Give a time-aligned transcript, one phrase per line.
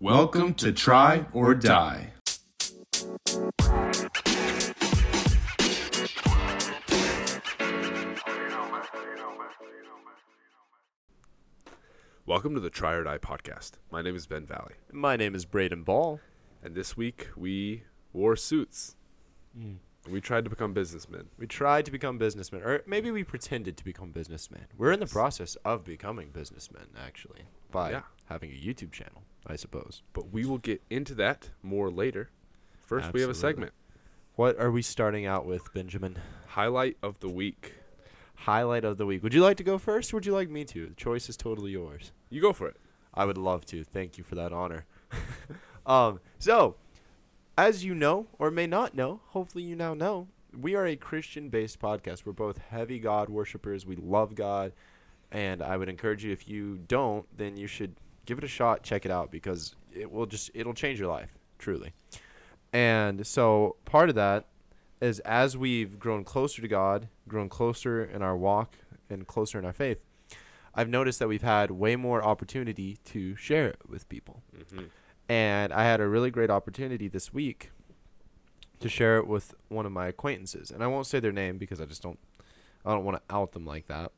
[0.00, 2.12] Welcome to Try or Die.
[12.26, 13.72] Welcome to the Try or Die podcast.
[13.90, 16.20] My name is Ben Valley, My name is Braden Ball.
[16.62, 18.96] and this week we wore suits.
[19.58, 19.76] Mm.
[20.08, 21.26] We tried to become businessmen.
[21.38, 24.66] We tried to become businessmen, or maybe we pretended to become businessmen.
[24.76, 28.02] We're in the process of becoming businessmen, actually, by Yeah.
[28.26, 30.02] having a YouTube channel, I suppose.
[30.12, 32.30] But we will get into that more later.
[32.80, 33.72] First, we have a segment
[34.36, 36.16] What are we starting out with, Benjamin?
[36.48, 37.74] highlight of the week.
[38.34, 39.22] Highlight of the week.
[39.22, 40.86] Would you like to go first, or would you like me to?
[40.86, 42.12] The choice is totally yours.
[42.30, 42.76] You go for it.
[43.12, 43.82] I would love to.
[43.82, 44.86] Thank you for that honor.
[45.86, 46.76] um, so,
[47.56, 51.48] as you know, or may not know, hopefully you now know, we are a Christian
[51.48, 52.24] based podcast.
[52.24, 53.84] We're both heavy God worshippers.
[53.84, 54.72] We love God.
[55.30, 57.94] And I would encourage you, if you don't, then you should
[58.26, 61.36] give it a shot, check it out, because it will just, it'll change your life,
[61.58, 61.92] truly.
[62.72, 64.46] And so, part of that
[65.00, 68.76] is as we've grown closer to God, grown closer in our walk,
[69.10, 70.02] and closer in our faith,
[70.74, 74.42] I've noticed that we've had way more opportunity to share it with people.
[74.56, 74.84] Mm-hmm.
[75.28, 77.70] And I had a really great opportunity this week
[78.80, 80.70] to share it with one of my acquaintances.
[80.70, 82.18] And I won't say their name because I just don't
[82.84, 84.12] I don't want to out them like that.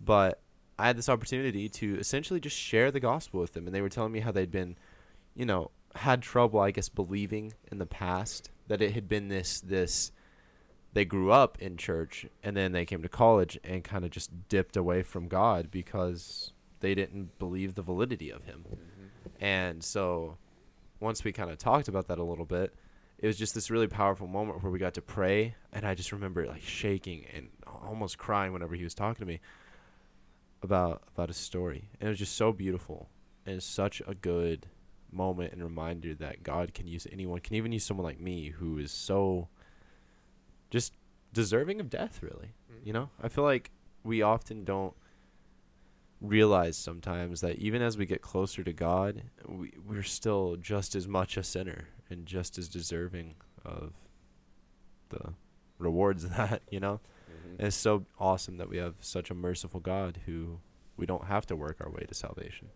[0.00, 0.40] But
[0.80, 3.90] I had this opportunity to essentially just share the gospel with them and they were
[3.90, 4.76] telling me how they'd been,
[5.34, 9.60] you know, had trouble I guess believing in the past that it had been this
[9.60, 10.12] this
[10.92, 14.48] they grew up in church and then they came to college and kind of just
[14.48, 18.64] dipped away from God because they didn't believe the validity of him.
[18.66, 19.44] Mm-hmm.
[19.44, 20.38] And so
[20.98, 22.74] once we kind of talked about that a little bit,
[23.18, 26.10] it was just this really powerful moment where we got to pray and I just
[26.10, 29.40] remember like shaking and almost crying whenever he was talking to me
[30.62, 31.90] about about his story.
[32.00, 33.08] And it was just so beautiful.
[33.46, 34.66] And it's such a good
[35.12, 38.78] moment and reminder that God can use anyone, can even use someone like me who
[38.78, 39.48] is so
[40.70, 40.94] just
[41.32, 42.52] deserving of death really.
[42.70, 42.86] Mm-hmm.
[42.86, 43.10] You know?
[43.22, 43.70] I feel like
[44.04, 44.94] we often don't
[46.20, 51.08] realize sometimes that even as we get closer to God, we, we're still just as
[51.08, 53.34] much a sinner and just as deserving
[53.64, 53.92] of
[55.08, 55.34] the
[55.78, 57.00] rewards of that, you know?
[57.60, 60.60] And it's so awesome that we have such a merciful God who
[60.96, 62.68] we don't have to work our way to salvation.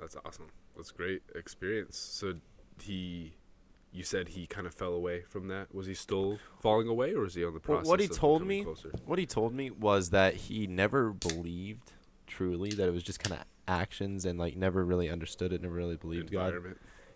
[0.00, 0.48] That's awesome.
[0.76, 1.98] That's a great experience.
[1.98, 2.34] So
[2.82, 3.36] he,
[3.92, 5.72] you said he kind of fell away from that.
[5.72, 7.86] Was he still falling away, or was he on the process?
[7.86, 8.90] what he of told me- closer?
[9.06, 11.92] What he told me was that he never believed
[12.26, 15.74] truly that it was just kind of actions and like never really understood it, never
[15.74, 16.52] really believed God.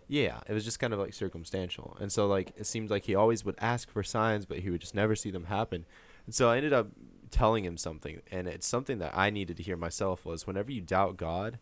[0.06, 1.96] Yeah, it was just kind of like circumstantial.
[1.98, 4.80] And so like it seemed like he always would ask for signs, but he would
[4.80, 5.84] just never see them happen.
[6.26, 6.88] And so I ended up
[7.30, 10.80] telling him something, and it's something that I needed to hear myself was whenever you
[10.80, 11.58] doubt God,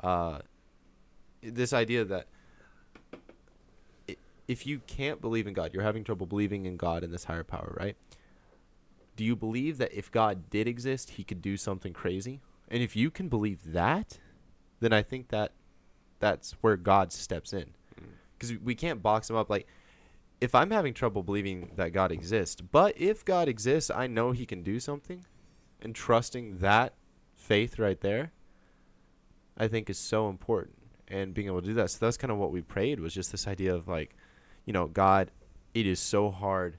[0.00, 0.40] uh
[1.42, 2.26] this idea that
[4.48, 7.44] if you can't believe in God, you're having trouble believing in God and this higher
[7.44, 7.96] power, right?
[9.16, 12.40] Do you believe that if God did exist, he could do something crazy?
[12.68, 14.18] And if you can believe that,
[14.80, 15.52] then I think that
[16.18, 17.74] that's where God steps in.
[18.38, 19.50] Because we can't box him up.
[19.50, 19.66] Like,
[20.42, 24.44] if I'm having trouble believing that God exists, but if God exists, I know he
[24.44, 25.24] can do something,
[25.80, 26.94] and trusting that
[27.36, 28.32] faith right there,
[29.56, 30.78] I think is so important.
[31.06, 31.90] And being able to do that.
[31.90, 34.16] So that's kind of what we prayed was just this idea of like,
[34.64, 35.30] you know, God,
[35.74, 36.76] it is so hard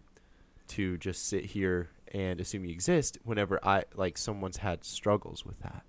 [0.70, 5.60] to just sit here and assume you exist whenever I like someone's had struggles with
[5.62, 5.84] that.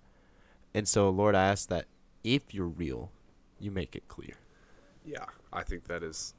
[0.75, 1.87] And so Lord, I ask that
[2.23, 3.11] if you're real,
[3.59, 4.35] you make it clear.
[5.05, 6.35] Yeah, I think that is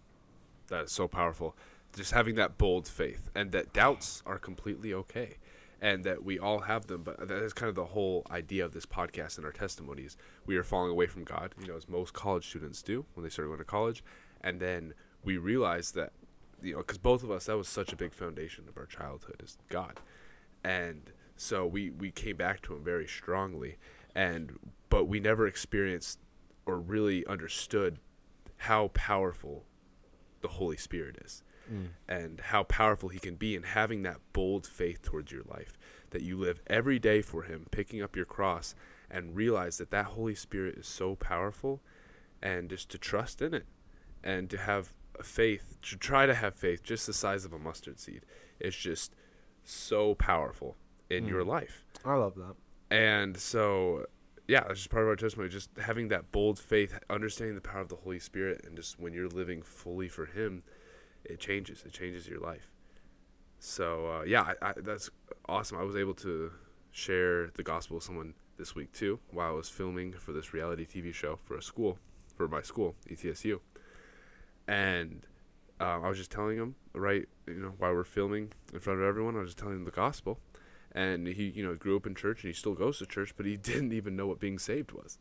[0.68, 1.56] that is so powerful.
[1.96, 5.38] Just having that bold faith and that doubts are completely okay
[5.82, 8.74] and that we all have them, but that is kind of the whole idea of
[8.74, 10.18] this podcast and our testimonies.
[10.46, 13.30] We are falling away from God, you know, as most college students do when they
[13.30, 14.04] start going to college,
[14.42, 14.94] and then
[15.24, 16.14] we realize that
[16.62, 19.42] you know, cuz both of us that was such a big foundation of our childhood
[19.44, 20.00] is God.
[20.64, 23.78] And so we we came back to him very strongly
[24.16, 24.58] and
[24.90, 26.20] but we never experienced
[26.66, 28.00] or really understood
[28.58, 29.66] how powerful
[30.46, 31.88] the Holy Spirit is mm.
[32.08, 35.74] and how powerful he can be in having that bold faith towards your life
[36.12, 38.76] that you live every day for him picking up your cross
[39.10, 41.82] and realize that that Holy Spirit is so powerful
[42.42, 43.66] and just to trust in it
[44.24, 47.60] and to have a faith to try to have faith just the size of a
[47.60, 48.26] mustard seed
[48.60, 49.16] it's just
[49.64, 50.76] so powerful
[51.10, 51.48] in your mm.
[51.48, 51.84] life.
[52.04, 52.56] I love that.
[52.92, 54.06] and so,
[54.48, 55.50] yeah, that's just part of our testimony.
[55.50, 59.14] Just having that bold faith, understanding the power of the Holy Spirit, and just when
[59.14, 60.64] you're living fully for Him,
[61.24, 61.84] it changes.
[61.86, 62.70] It changes your life.
[63.60, 65.10] So, uh, yeah, I, I, that's
[65.48, 65.78] awesome.
[65.78, 66.52] I was able to
[66.92, 70.86] share the gospel with someone this week too while I was filming for this reality
[70.86, 71.98] TV show for a school.
[72.36, 73.60] for my school, ETSU,
[74.68, 75.26] and
[75.80, 79.06] uh, I was just telling him right, you know, while we're filming in front of
[79.06, 80.40] everyone, I was just telling him the gospel,
[80.96, 83.46] and he, you know, grew up in church and he still goes to church, but
[83.46, 85.20] he didn't even know what being saved was.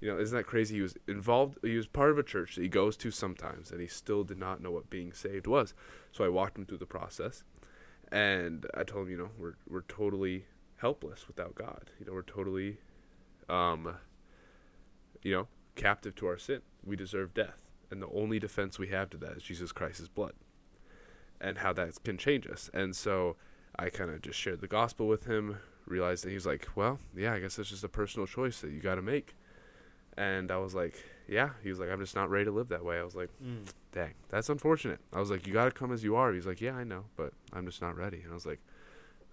[0.00, 0.76] You know, isn't that crazy?
[0.76, 1.58] He was involved.
[1.62, 4.38] He was part of a church that he goes to sometimes, and he still did
[4.38, 5.72] not know what being saved was.
[6.10, 7.44] So I walked him through the process,
[8.10, 10.46] and I told him, you know, we're we're totally
[10.78, 11.90] helpless without God.
[12.00, 12.78] You know, we're totally,
[13.48, 13.94] um,
[15.22, 16.60] you know, captive to our sin.
[16.84, 17.60] We deserve death,
[17.90, 20.34] and the only defense we have to that is Jesus Christ's blood,
[21.40, 22.68] and how that can change us.
[22.74, 23.36] And so
[23.76, 25.58] I kind of just shared the gospel with him.
[25.86, 28.70] Realized that he was like, well, yeah, I guess it's just a personal choice that
[28.70, 29.34] you got to make.
[30.16, 30.94] And I was like,
[31.28, 31.50] yeah.
[31.62, 32.98] He was like, I'm just not ready to live that way.
[32.98, 33.30] I was like,
[33.92, 35.00] dang, that's unfortunate.
[35.12, 36.32] I was like, you got to come as you are.
[36.32, 38.20] He's like, yeah, I know, but I'm just not ready.
[38.22, 38.60] And I was like,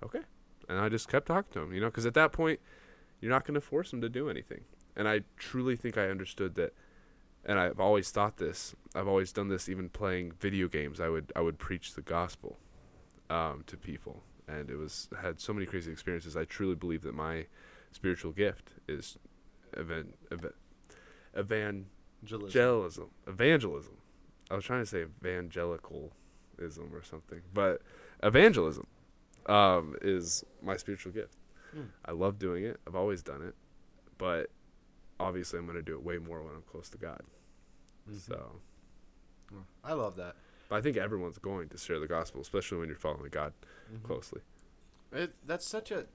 [0.03, 0.21] okay.
[0.67, 2.59] And I just kept talking to him, you know, because at that point,
[3.19, 4.61] you're not going to force him to do anything.
[4.95, 6.73] And I truly think I understood that.
[7.45, 8.75] And I've always thought this.
[8.93, 10.99] I've always done this, even playing video games.
[10.99, 12.59] I would I would preach the gospel
[13.29, 16.35] um, to people, and it was had so many crazy experiences.
[16.35, 17.45] I truly believe that my
[17.91, 19.17] spiritual gift is
[19.77, 20.55] event, event
[21.35, 23.09] evangelism.
[23.27, 23.97] Evangelism.
[24.49, 26.11] I was trying to say evangelicalism
[26.93, 27.81] or something, but
[28.21, 28.87] evangelism
[29.45, 31.37] um, is my spiritual gift.
[31.73, 31.83] Hmm.
[32.05, 32.79] I love doing it.
[32.85, 33.55] I've always done it,
[34.17, 34.49] but
[35.19, 37.21] obviously I'm going to do it way more when I'm close to God.
[38.09, 38.17] Mm-hmm.
[38.17, 38.51] So,
[39.83, 40.35] I love that.
[40.71, 43.51] But I think everyone's going to share the gospel, especially when you're following God
[43.93, 44.05] Mm-hmm.
[44.07, 44.39] closely.
[45.11, 46.05] It, that's such a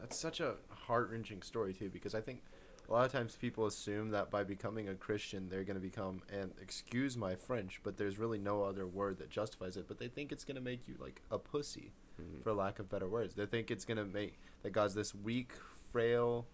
[0.00, 0.54] that's such a
[0.86, 2.42] heart wrenching story too because I think
[2.88, 6.22] a lot of times people assume that by becoming a Christian they're going to become
[6.32, 10.06] and excuse my French but there's really no other word that justifies it but they
[10.06, 11.90] think it's going to make you like a pussy
[12.22, 12.44] Mhm.
[12.44, 15.50] for lack of better words they think it's going to make that God's this weak
[15.90, 16.46] frail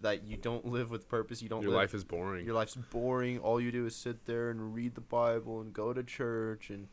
[0.00, 2.44] that you don't live with purpose you don't Your live, life is boring.
[2.44, 5.92] your life's boring all you do is sit there and read the Bible and go
[5.92, 6.88] to church and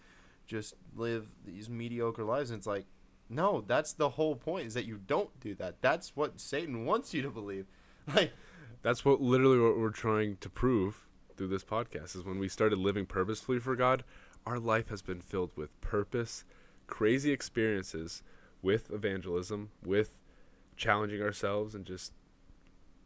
[0.47, 2.85] just live these mediocre lives and it's like
[3.29, 5.81] no, that's the whole point is that you don't do that.
[5.81, 7.65] That's what Satan wants you to believe.
[8.13, 8.33] Like
[8.81, 11.07] That's what literally what we're trying to prove
[11.38, 14.03] through this podcast is when we started living purposefully for God,
[14.45, 16.44] our life has been filled with purpose,
[16.85, 18.21] crazy experiences
[18.61, 20.11] with evangelism, with
[20.75, 22.11] challenging ourselves and just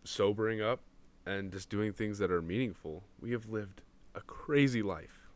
[0.08, 0.82] sobering up
[1.26, 3.04] and just doing things that are meaningful.
[3.20, 3.82] We have lived
[4.16, 5.30] a crazy life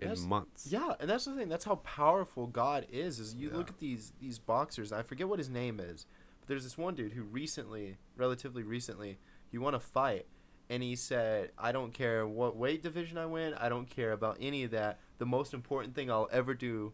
[0.00, 0.66] in That's- months.
[0.66, 1.48] yeah, and that's the thing.
[1.48, 3.18] That's how powerful God is.
[3.18, 3.56] Is you Yeah.
[3.56, 4.92] look at these these boxers.
[4.92, 6.06] I forget what his name is,
[6.40, 9.18] but there's this one dude who recently, relatively recently,
[9.50, 10.26] he won a fight,
[10.68, 13.54] and he said, "I don't care what weight division I win.
[13.54, 14.98] I don't care about any of that.
[15.18, 16.92] The most important thing I'll ever do."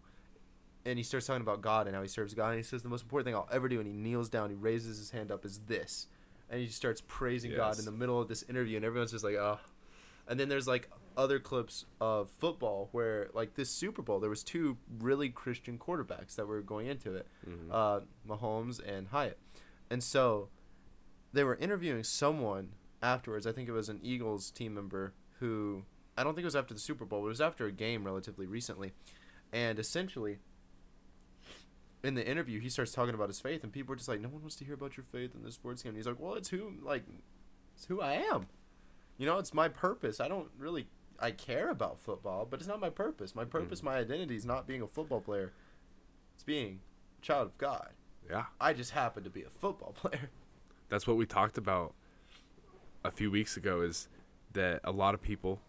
[0.84, 2.48] And he starts talking about God and how he serves God.
[2.50, 4.56] And he says the most important thing I'll ever do, and he kneels down, he
[4.56, 6.06] raises his hand up, is this,
[6.50, 9.24] and he just starts praising God in the middle of this interview, and everyone's just
[9.24, 9.58] like, "Oh."
[10.26, 14.44] And then there's like other clips of football where like this Super Bowl, there was
[14.44, 17.68] two really Christian quarterbacks that were going into it, Mhm.
[17.72, 19.38] uh, Mahomes and Hyatt,
[19.90, 20.48] and so
[21.32, 23.46] they were interviewing someone afterwards.
[23.46, 25.84] I think it was an Eagles team member who
[26.16, 28.04] I don't think it was after the Super Bowl, but it was after a game
[28.04, 28.92] relatively recently,
[29.52, 30.38] and essentially.
[32.02, 34.28] In the interview, he starts talking about his faith, and people are just like, "No
[34.28, 36.34] one wants to hear about your faith in this sports game." And he's like, "Well,
[36.34, 37.02] it's who, like,
[37.74, 38.46] it's who I am.
[39.16, 40.20] You know, it's my purpose.
[40.20, 40.88] I don't really
[41.20, 43.34] I care about football, but it's not my purpose.
[43.34, 43.84] My purpose, Mhm.
[43.84, 45.52] my identity is not being a football player.
[46.34, 46.80] It's being
[47.18, 47.92] a child of God.
[48.30, 48.46] Yeah.
[48.60, 50.30] I just happen to be a football player.
[50.88, 51.92] that's what we talked about
[53.04, 54.08] a few weeks ago is
[54.52, 55.60] that a lot of people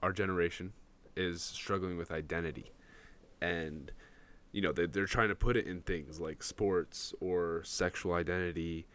[0.00, 0.72] our generation
[1.16, 2.70] is struggling with identity
[3.40, 3.90] and
[4.52, 8.86] you know they, they're trying to put it in things like sports or sexual identity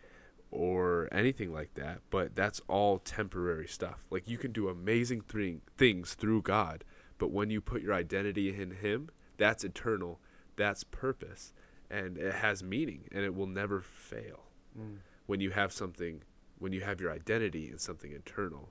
[0.50, 4.06] or anything like that but that's all temporary stuff.
[4.10, 6.84] Like you can do amazing thing, things through god
[7.18, 10.20] but when you put your identity in him that's eternal
[10.56, 11.54] that's purpose
[11.90, 14.46] and it has meaning and it will never fail.
[14.78, 14.98] Mm.
[15.26, 16.22] When you have something
[16.60, 18.70] when you have your identity in something internal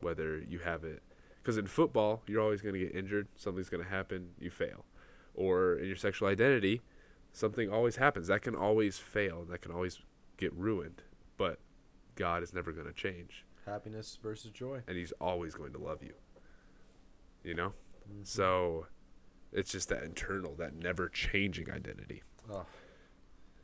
[0.00, 1.02] whether you have it
[1.42, 4.84] because in football you're always going to get injured something's going to happen you fail
[5.36, 6.82] or in your sexual identity
[7.32, 8.26] something always happens.
[8.28, 9.44] That can always fail.
[9.44, 10.00] That can always
[10.38, 11.02] get ruined.
[11.36, 11.58] But
[12.14, 13.44] god is never going to change.
[13.66, 14.82] Happiness versus joy.
[14.86, 16.14] and he's always going to love you.
[17.44, 17.72] You know?
[18.08, 18.22] Mm-hmm.
[18.24, 18.86] So
[19.52, 22.22] it's just that internal that never changing identity.
[22.52, 22.64] Oh.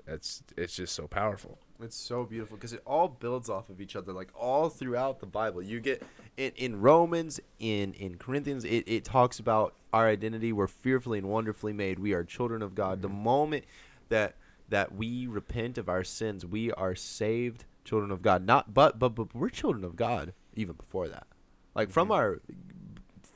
[0.06, 3.97] That's it's just so powerful It's so beautiful because it all builds off of each
[3.97, 5.62] other, like all throughout the Bible.
[5.62, 6.02] You get
[6.37, 10.52] in, in Romans, in in Corinthians, it, it talks about our identity.
[10.52, 11.99] We're fearfully and wonderfully made.
[11.99, 13.02] We are children of God.
[13.02, 13.23] The mm-hmm.
[13.23, 13.64] moment
[14.09, 14.37] that
[14.68, 18.44] that we repent of our sins, we are saved children of God.
[18.44, 21.26] Not but but but we're children of God even before that.
[21.75, 22.12] Like from mm-hmm.
[22.12, 22.40] our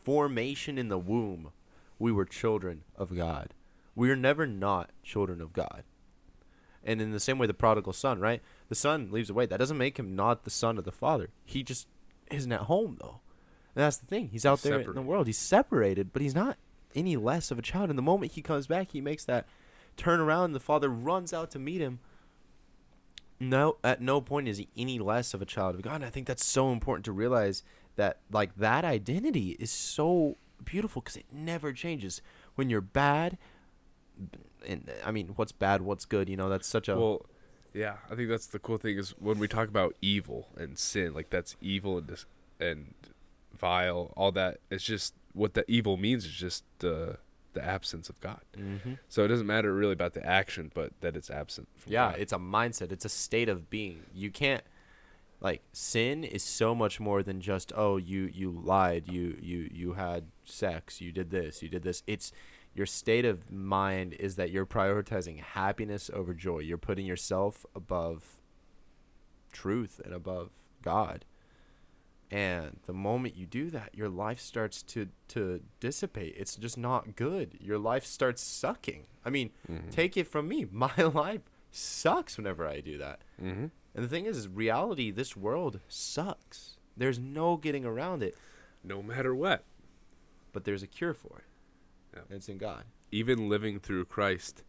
[0.04, 1.50] formation in the womb,
[1.98, 3.54] we were children of God.
[3.94, 5.82] We are never not children of God.
[6.86, 8.40] And in the same way, the prodigal son, right?
[8.68, 9.44] The son leaves away.
[9.44, 11.30] That doesn't make him not the son of the father.
[11.44, 11.88] He just
[12.30, 13.20] isn't at home, though.
[13.74, 14.28] And that's the thing.
[14.28, 15.26] He's out there in the world.
[15.26, 16.56] He's separated, but he's not
[16.94, 17.90] any less of a child.
[17.90, 19.46] And the moment he comes back, he makes that
[19.96, 20.46] turn around.
[20.46, 21.98] And the father runs out to meet him.
[23.40, 25.96] No, at no point is he any less of a child of God.
[25.96, 27.64] And I think that's so important to realize
[27.96, 32.22] that, like, that identity is so beautiful because it never changes.
[32.54, 33.36] When you're bad,
[34.66, 36.96] and I mean, what's bad, what's good, you know, that's such a.
[36.96, 37.26] Well,
[37.74, 41.12] yeah, I think that's the cool thing is when we talk about evil and sin,
[41.14, 42.26] like that's evil and dis-
[42.58, 42.94] and
[43.58, 44.58] vile, all that.
[44.70, 47.18] It's just what the evil means is just the
[47.52, 48.40] the absence of God.
[48.54, 51.68] hmm So it doesn't matter really about the action, but that it's absent.
[51.76, 52.20] From Yeah, God.
[52.20, 52.92] it's a mindset.
[52.92, 54.04] It's a state of being.
[54.14, 54.62] You can't
[55.40, 59.92] like sin is so much more than just oh you you lied, you you you
[59.94, 62.02] had sex, you did this, you did this.
[62.06, 62.32] It's
[62.76, 66.58] your state of mind is that you're prioritizing happiness over joy.
[66.60, 68.42] You're putting yourself above
[69.52, 70.50] truth and above
[70.82, 71.24] God.
[72.30, 76.34] And the moment you do that, your life starts to to dissipate.
[76.36, 77.56] It's just not good.
[77.60, 79.06] Your life starts sucking.
[79.24, 79.50] I mean,
[79.90, 80.66] take it from me.
[80.70, 83.20] My life sucks whenever I do that.
[83.40, 83.70] Mhm.
[83.94, 86.78] And the thing is, is reality, this world sucks.
[86.96, 88.36] There's no getting around it,
[88.84, 89.64] no matter what.
[90.52, 91.44] but there's a cure for it.
[92.16, 92.36] Yeah.
[92.36, 92.84] It's in God.
[93.12, 94.64] even living through Christ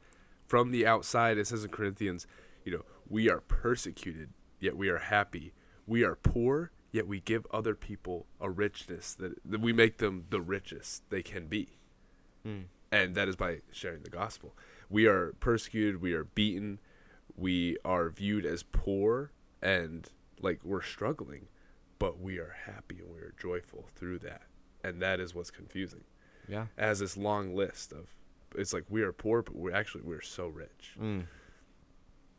[0.46, 2.26] from the outside, it says in Corinthians,
[2.64, 5.54] you know, we are persecuted, yet we are happy.
[5.86, 10.26] We are poor, yet we give other people a richness that, that we make them
[10.30, 11.78] the richest they can be.
[12.46, 12.66] Mm.
[12.92, 14.56] And that is by sharing the gospel.
[14.90, 16.80] We are persecuted, we are beaten,
[17.36, 20.10] we are viewed as poor and
[20.42, 21.48] like we're struggling,
[22.00, 24.44] but we are happy and we are joyful through that.
[24.84, 26.04] And that is what's confusing
[26.48, 26.68] Yeah.
[26.78, 28.08] as this long list of
[28.56, 31.26] it's like we are poor but we're actually we're so rich Mm.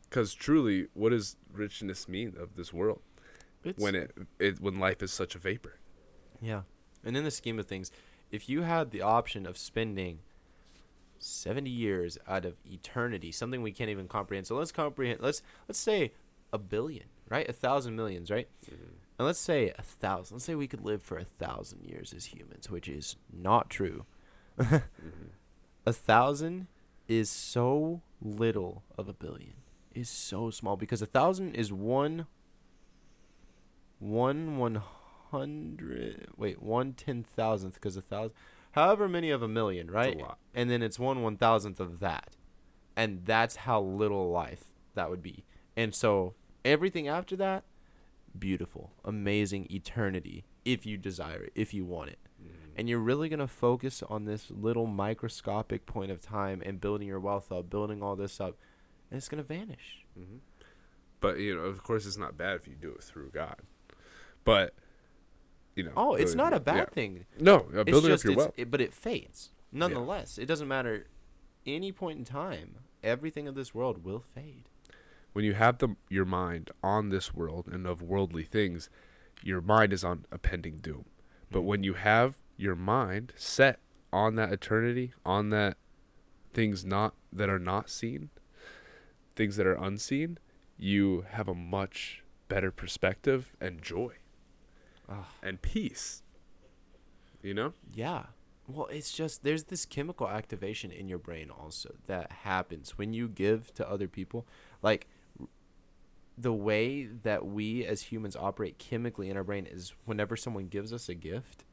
[0.09, 3.01] because truly what does richness mean of this world
[3.63, 5.75] It's, when it, it when life is such a vapor
[6.41, 6.61] Yeah.
[7.03, 7.91] And in the scheme of things,
[8.31, 10.19] if you had the option of spending
[11.19, 14.47] 70 years out of eternity, something we can't even comprehend.
[14.47, 16.11] So let's comprehend let's let's say
[16.51, 17.47] a billion, right?
[17.49, 18.47] A thousand millions, right?
[19.19, 20.35] And let's say a thousand.
[20.35, 24.05] Let's say we could live for a thousand years as humans, which is not true.
[24.57, 24.77] Mm-hmm.
[25.85, 26.67] A thousand
[27.07, 29.55] is so little of a billion.
[29.93, 32.27] Is so small because a thousand is one
[33.99, 34.81] one one
[35.31, 38.31] hundred wait one ten thousandth because a thousand
[38.71, 40.37] however many of a million right lot.
[40.55, 42.35] and then it's one one thousandth of that
[42.95, 45.43] and that's how little life that would be
[45.75, 46.33] and so
[46.63, 47.63] everything after that
[48.37, 52.19] beautiful amazing eternity if you desire it if you want it
[52.75, 57.07] and you're really going to focus on this little microscopic point of time and building
[57.07, 58.55] your wealth up building all this up
[59.09, 60.05] and it's going to vanish
[61.19, 63.57] but you know of course it's not bad if you do it through god
[64.43, 64.73] but
[65.75, 66.85] you know oh it's not a bad yeah.
[66.85, 69.49] thing no uh, It's building just, up your it's- wealth it- but it fades.
[69.71, 71.05] Nonetheless, it doesn't matter
[71.65, 72.75] any point in time.
[73.03, 74.68] Everything of this world will fade.
[75.39, 78.89] When you have the your mind on this world and of worldly things
[79.41, 81.05] your mind is on a pending doom
[81.49, 83.79] but when you have your mind set
[84.11, 85.77] on that eternity on that
[86.53, 88.29] things not that are not seen
[89.37, 90.37] things that are unseen
[90.77, 94.11] you have a much better perspective and joy
[95.07, 95.29] Ah.
[95.41, 96.21] and peace
[97.41, 98.23] you know Yeah.
[98.67, 103.27] Well, it's just there's this chemical activation in your brain also that happens when you
[103.27, 104.45] give to other people.
[104.83, 105.07] Like
[106.39, 110.93] the way that we as humans operate chemically in our brain is whenever someone gives
[110.93, 111.65] us a gift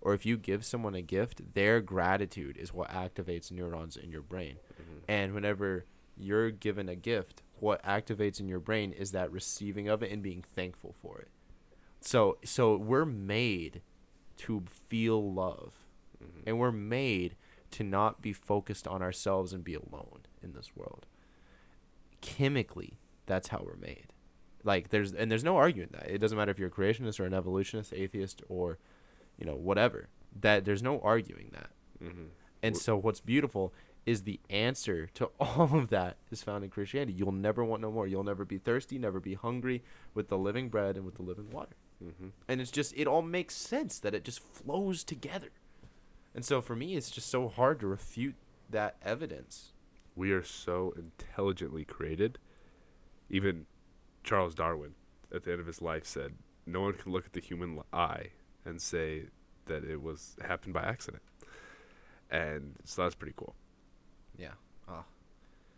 [0.00, 4.22] or if you give someone a gift, their gratitude is what activates neurons in your
[4.22, 4.56] brain.
[4.74, 4.98] Mm-hmm.
[5.08, 5.84] And whenever
[6.16, 10.22] you're given a gift, what activates in your brain is that receiving of it and
[10.22, 11.28] being thankful for it.
[12.00, 13.82] So so we're made
[14.38, 15.74] to feel love.
[16.22, 16.40] Mm-hmm.
[16.46, 17.36] And we're made
[17.72, 21.06] to not be focused on ourselves and be alone in this world.
[22.20, 22.98] Chemically,
[23.28, 24.06] that's how we're made.
[24.64, 26.10] Like there's and there's no arguing that.
[26.10, 28.78] It doesn't matter if you're a creationist or an evolutionist, atheist or
[29.38, 30.08] you know, whatever.
[30.40, 31.70] That there's no arguing that.
[32.02, 32.24] mm-hmm.
[32.60, 33.72] And so what's beautiful
[34.04, 37.12] is the answer to all of that is found in Christianity.
[37.12, 38.06] You'll never want no more.
[38.08, 41.50] You'll never be thirsty, never be hungry with the living bread and with the living
[41.50, 41.76] water.
[42.04, 42.28] Mm-hmm.
[42.48, 45.50] And it's just it all makes sense that it just flows together.
[46.34, 48.34] And so for me it's just so hard to refute
[48.70, 49.72] that evidence.
[50.16, 52.38] we are so intelligently created.
[53.30, 53.66] Even
[54.24, 54.94] Charles Darwin,
[55.34, 56.34] at the end of his life, said,
[56.66, 58.30] "No one can look at the human eye
[58.64, 59.26] and say
[59.68, 61.22] that it was happened by accident.
[62.30, 63.54] And so that's pretty cool.
[64.36, 64.52] Yeah.
[64.88, 65.04] Oh.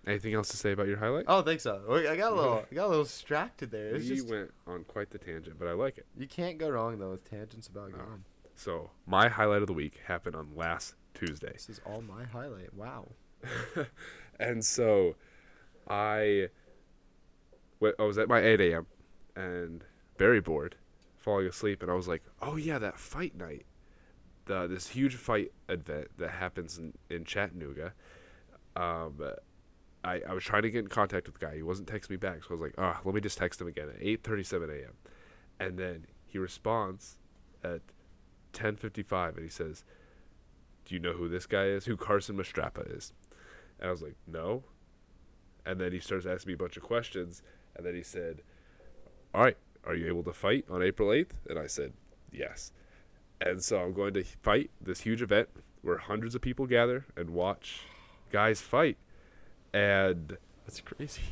[0.07, 1.27] Anything else to say about your highlight?
[1.29, 1.83] I don't think so.
[1.89, 3.95] I got a little, I got a little distracted there.
[3.95, 6.07] It's you just went on quite the tangent, but I like it.
[6.17, 7.93] you can't go wrong though with tangents about.
[7.93, 8.23] God.
[8.57, 11.53] So my highlight of the week happened on last Tuesday.
[11.53, 12.75] This is all my highlight.
[12.75, 13.09] Wow.
[14.41, 15.17] and so
[15.89, 16.49] I,
[17.83, 18.87] I was at my 8 a.m.
[19.37, 19.85] and
[20.19, 20.77] very bored,
[21.17, 23.67] falling asleep, and I was like, "Oh yeah, that fight night,
[24.47, 27.95] the this huge fight event that happens in, in Chattanooga."
[28.77, 29.15] Um,
[30.05, 31.57] I I was trying to get in contact with the guy.
[31.57, 33.69] He wasn't texting me back, so I was like, "Ah, let me just text him
[33.69, 34.95] again at 8:37 a.m."
[35.59, 37.19] And then he responds
[37.65, 37.81] at
[38.53, 39.85] 10:55, and he says,
[40.85, 41.87] "Do you know who this guy is?
[41.87, 43.13] Who Carson Mastrapa is?"
[43.81, 44.65] And I was like, no.
[45.65, 47.43] And then he starts asking me a bunch of questions.
[47.77, 48.43] And then he said,
[49.35, 51.31] all right, are you able to fight on April 8th?
[51.49, 51.93] And I said,
[52.33, 52.73] yes.
[53.41, 55.49] And so I'm going to fight this huge event
[55.83, 57.81] where hundreds of people gather and watch
[58.31, 58.99] guys fight.
[59.73, 60.37] And
[60.67, 61.23] That's crazy.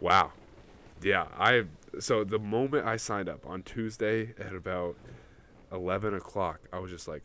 [0.00, 0.32] wow.
[1.02, 1.64] Yeah, I
[1.98, 4.96] so the moment I signed up on Tuesday at about
[5.72, 7.22] 11 o'clock, I was just like,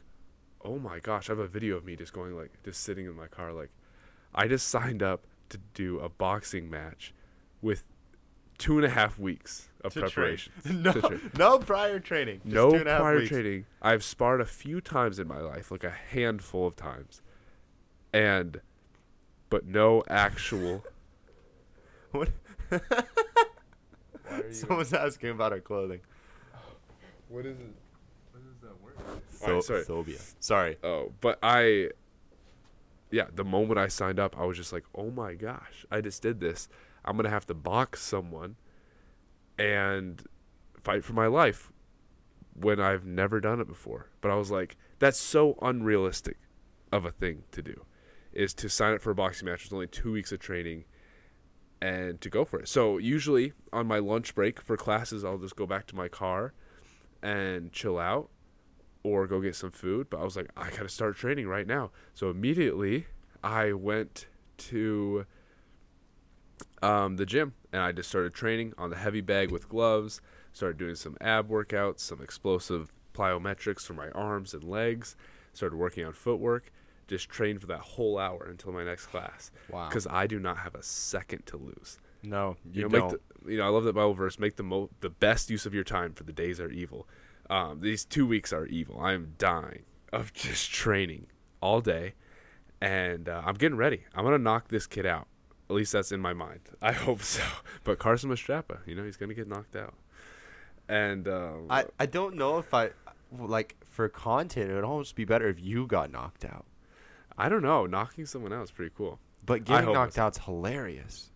[0.65, 3.15] oh my gosh, I have a video of me just going like, just sitting in
[3.15, 3.69] my car, like,
[4.33, 7.13] I just signed up to do a boxing match
[7.61, 7.83] with
[8.57, 10.11] two and a half weeks of To train.
[10.11, 10.53] preparation.
[10.83, 11.31] no, train.
[11.37, 12.41] no prior training.
[12.43, 13.29] Just no two and a half prior weeks.
[13.29, 13.65] training.
[13.81, 17.21] I've sparred a few times in my life, like a handful of times,
[18.13, 18.61] and
[19.49, 20.83] but no actual.
[22.11, 22.29] What?
[22.69, 22.79] Why
[24.31, 25.99] are Someone's asking about our clothing.
[27.29, 27.65] What is it?
[28.31, 28.95] What is that word?
[29.29, 29.83] Pho- Alright, sorry.
[29.83, 30.17] Phobia.
[30.39, 30.77] Sorry.
[30.83, 31.89] Oh, but I,
[33.11, 36.21] yeah, the moment I signed up, I was just like, oh my gosh, I just
[36.21, 36.69] did this.
[37.07, 38.57] I'm gonna have to box someone
[39.57, 40.21] and
[40.83, 41.71] fight for my life
[42.53, 44.09] when I've never done it before.
[44.21, 46.37] But I was like, that's so unrealistic
[46.91, 47.85] of a thing to do,
[48.33, 50.85] is to sign up for a boxing match with only two weeks of training
[51.81, 52.67] and to go for it.
[52.67, 56.53] So usually on my lunch break for classes, I'll just go back to my car
[57.21, 58.29] and chill out
[59.03, 60.07] or go get some food.
[60.09, 61.91] But I was like, I gotta start training right now.
[62.13, 63.05] So immediately
[63.43, 64.27] I went
[64.57, 65.25] to
[66.81, 70.21] um, the gym and I just started training on the heavy bag with gloves.
[70.53, 75.15] Started doing some ab workouts, some explosive plyometrics for my arms and legs.
[75.53, 76.71] Started working on footwork.
[77.07, 79.49] Just trained for that whole hour until my next class.
[79.69, 79.87] Wow.
[79.87, 81.99] Because I do not have a second to lose.
[82.23, 83.11] No, you, You, know, don't.
[83.11, 84.39] make the, you know, I love that Bible verse.
[84.39, 87.07] Make the mo- the best use of your time, for the days are evil.
[87.49, 88.99] Um, these two weeks are evil.
[88.99, 91.27] I am dying of just training
[91.61, 92.15] all day,
[92.81, 94.03] and uh, I'm getting ready.
[94.13, 95.27] I'm gonna knock this kid out.
[95.69, 96.61] At least that's in my mind.
[96.81, 97.43] I hope so.
[97.83, 99.93] But Carson Mastrapa, you know, he's gonna get knocked out.
[100.89, 102.91] And um, I, I don't know if I
[103.37, 104.71] like for content.
[104.71, 106.65] It would almost be better if you got knocked out.
[107.37, 107.85] I don't know.
[107.85, 109.19] Knocking someone out is pretty cool.
[109.45, 111.31] But getting knocked out's hilarious.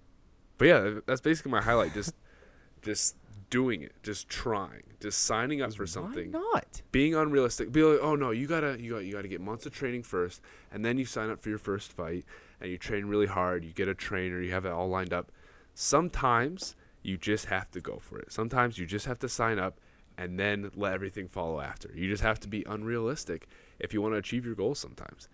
[0.57, 1.93] But yeah, that's basically my highlight.
[1.93, 2.15] Just,
[2.81, 3.17] just
[3.49, 6.31] doing it, just trying, just signing up for something.
[6.31, 6.81] Why not?
[6.91, 9.73] being unrealistic be like oh no you gotta you got you gotta get months of
[9.73, 10.41] training first
[10.71, 12.25] and then you sign up for your first fight
[12.61, 15.31] and you train really hard you get a trainer you have it all lined up
[15.73, 18.31] sometimes you just have to go for it.
[18.31, 19.79] Sometimes you just have to sign up
[20.17, 21.91] and then let everything follow after.
[21.95, 23.47] You just have to be unrealistic
[23.79, 25.27] if you want to achieve your goals sometimes.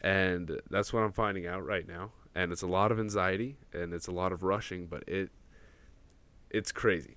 [0.00, 2.10] And that's what i'm finding out right now.
[2.34, 5.30] And it's a lot of anxiety and it's a lot of rushing but it
[6.50, 7.16] it's crazy.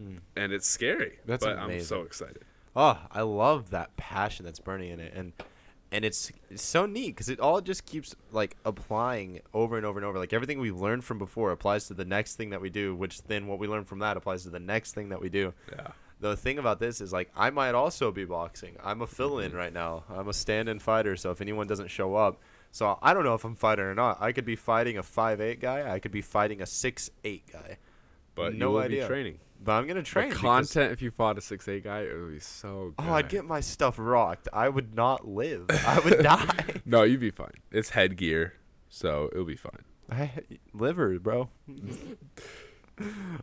[0.00, 0.18] Mm.
[0.36, 2.42] And it's scary That's but i'm so excited.
[2.74, 5.32] Oh, I love that passion that's burning in it, and
[5.96, 9.98] and it's, it's so neat because it all just keeps like applying over and over
[9.98, 10.18] and over.
[10.18, 13.22] Like everything we've learned from before applies to the next thing that we do, which
[13.22, 15.52] then what we learn from that applies to the next thing that we do.
[15.72, 15.88] yeah
[16.20, 18.76] The thing about this is like I might also be boxing.
[18.88, 19.58] I'm a fill-in Mm-hmm.
[19.64, 20.04] right now.
[20.16, 21.16] I'm a stand-in fighter.
[21.16, 22.40] So if anyone doesn't show up,
[22.72, 24.18] so I don't know if I'm fighting or not.
[24.20, 25.90] I could be fighting a five eight guy.
[25.94, 27.78] I could be fighting a six eight guy.
[28.34, 29.02] but No idea.
[29.04, 29.38] be training.
[29.62, 30.30] But I'm gonna train.
[30.30, 33.04] The content if you fought a six eight guy, it would be so good.
[33.08, 34.48] Oh, I'd get my stuff rocked.
[34.52, 35.66] I would not live.
[35.70, 36.64] I would die.
[36.84, 37.52] no, you'd be fine.
[37.72, 38.52] It's headgear,
[38.88, 39.82] so it'll be fine.
[40.10, 40.30] I,
[40.72, 41.48] liver, bro.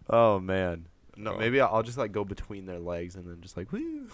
[0.09, 0.87] oh man.
[1.15, 1.37] No, Oh.
[1.37, 4.07] maybe I'll I'll just like go between their legs and then just like woo.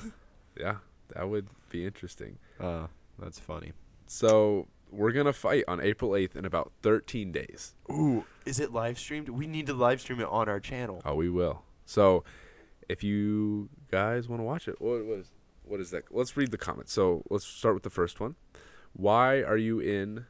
[0.59, 0.77] Yeah,
[1.15, 2.37] that would be interesting.
[2.59, 3.71] Uh, that's funny.
[4.07, 7.75] So we're gonna fight on April eighth in about thirteen days.
[7.89, 9.29] Ooh, is it live streamed?
[9.29, 11.01] We need to live stream it on our channel.
[11.05, 11.63] Oh, we will.
[11.89, 12.23] So
[12.87, 15.31] if you guys want to watch it, what was
[15.63, 16.03] what is that?
[16.11, 16.93] Let's read the comments.
[16.93, 18.35] So let's start with the first one.
[18.93, 20.25] Why are you in?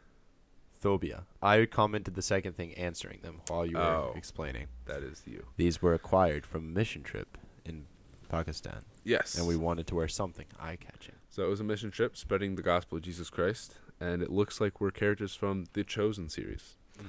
[0.79, 1.23] Phobia.
[1.41, 4.13] I commented the second thing answering them while you were Oh.
[4.15, 4.67] explaining.
[4.85, 5.45] That is you.
[5.57, 7.85] These were acquired from a mission trip in
[8.29, 9.37] Pakistan, Yes.
[9.37, 11.15] and we wanted to wear something eye-catching.
[11.29, 14.61] So it was a mission trip spreading the gospel of Jesus Christ, and it looks
[14.61, 16.77] like we're characters from the Chosen series.
[16.97, 17.05] Mm.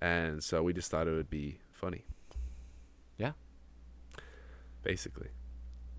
[0.00, 2.04] And so we just thought it would be funny.
[4.88, 5.28] Basically.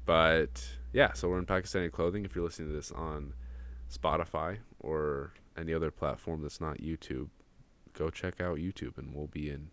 [0.08, 2.26] But yeah, so we're in Pakistani clothing.
[2.26, 3.34] If you're listening to this on
[3.88, 7.30] Spotify or any other platform that's not YouTube,
[7.94, 9.70] go check out YouTube and we'll be in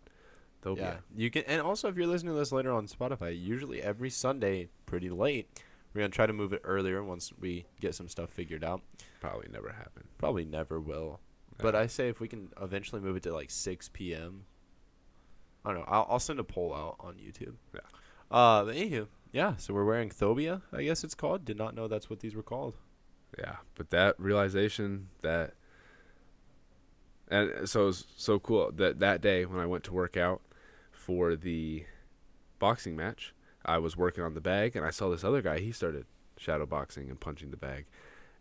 [0.62, 0.76] Thobia.
[0.76, 4.11] Yeah, you can, and also if you're listening to this later on Spotify, usually every
[4.11, 5.48] Sunday, pretty late,
[5.94, 8.83] we're gonna try to move it earlier once we get some stuff figured out.
[9.20, 10.02] Probably never happen.
[10.18, 11.20] Probably never will,
[11.57, 14.44] but I say if we can eventually move it to like 6 p.m.
[15.64, 15.87] I don't know.
[15.88, 17.55] I'll, I'll send a poll out on YouTube.
[17.74, 17.81] Yeah.
[18.31, 19.55] Uh, but anywho, yeah.
[19.57, 21.45] So we're wearing Thobia, I guess it's called.
[21.45, 22.75] Did not know that's what these were called.
[23.39, 25.55] Yeah, but that realization that,
[27.29, 30.41] and so it was so cool that that day when I went to work out
[30.91, 31.85] for the
[32.59, 33.35] boxing match,
[33.65, 35.59] I was working on the bag and I saw this other guy.
[35.59, 36.07] He started
[36.39, 37.87] shadow boxing and punching the bag,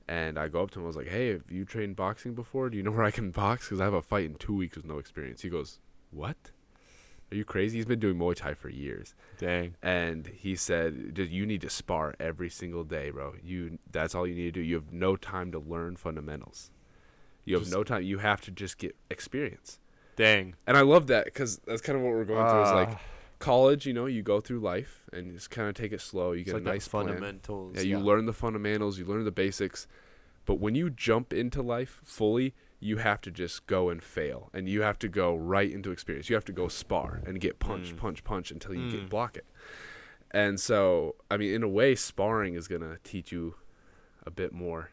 [0.07, 0.85] and I go up to him.
[0.85, 2.69] I was like, "Hey, have you trained boxing before?
[2.69, 3.65] Do you know where I can box?
[3.65, 5.79] Because I have a fight in two weeks with no experience." He goes,
[6.11, 6.51] "What?
[7.31, 7.77] Are you crazy?
[7.77, 9.75] He's been doing Muay Thai for years." Dang.
[9.81, 14.25] and he said "Just- you need to spar every single day bro you that's all
[14.27, 16.71] you need to do you have no time to learn fundamentals
[17.43, 19.79] you have Just- no time you have to just get experience
[20.15, 20.55] Dang.
[20.65, 23.01] and i love that because that's kind of what we're going through is like Ah.
[23.39, 26.41] college you know you go through life and just kind of take it slow you
[26.41, 27.07] It's get like a nice plan.
[27.07, 27.75] fundamentals.
[27.75, 29.87] yeah you learn the fundamentals you learn the basics
[30.45, 34.67] but when you jump into life fully you have to just go and fail and
[34.69, 37.93] you have to go right into experience you have to go spar and get punch
[37.93, 37.97] Mm.
[37.97, 38.91] punch punch until you Mm.
[38.91, 39.45] get block it
[40.31, 43.55] and so i mean in a way sparring is going to teach you
[44.25, 44.89] a bit more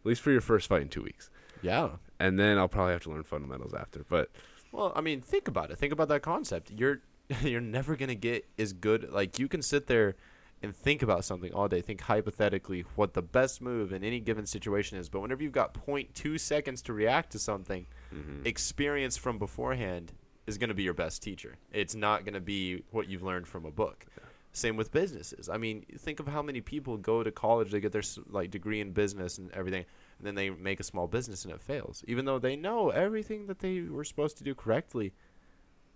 [0.00, 1.30] at least for your first fight in two weeks
[1.62, 1.90] Yeah.
[2.18, 4.30] and then i'll probably have to learn fundamentals after but
[4.72, 5.78] Well, I mean, think about it.
[5.78, 6.70] Think about that concept.
[6.70, 7.00] You're
[7.42, 9.10] you're never gonna get as good.
[9.10, 10.16] Like you can sit there
[10.62, 11.80] and think about something all day.
[11.80, 15.08] Think hypothetically what the best move in any given situation is.
[15.08, 18.46] But whenever you've got 0.2 seconds to react to something, mm-hmm.
[18.46, 20.12] experience from beforehand
[20.46, 21.56] is gonna be your best teacher.
[21.72, 24.06] It's not gonna be what you've learned from a book.
[24.52, 25.50] Same with businesses.
[25.50, 28.80] I mean, think of how many people go to college, they get their like degree
[28.80, 29.84] in business and everything,
[30.18, 32.02] and then they make a small business and it fails.
[32.08, 35.12] Even though they know everything that they were supposed to do correctly,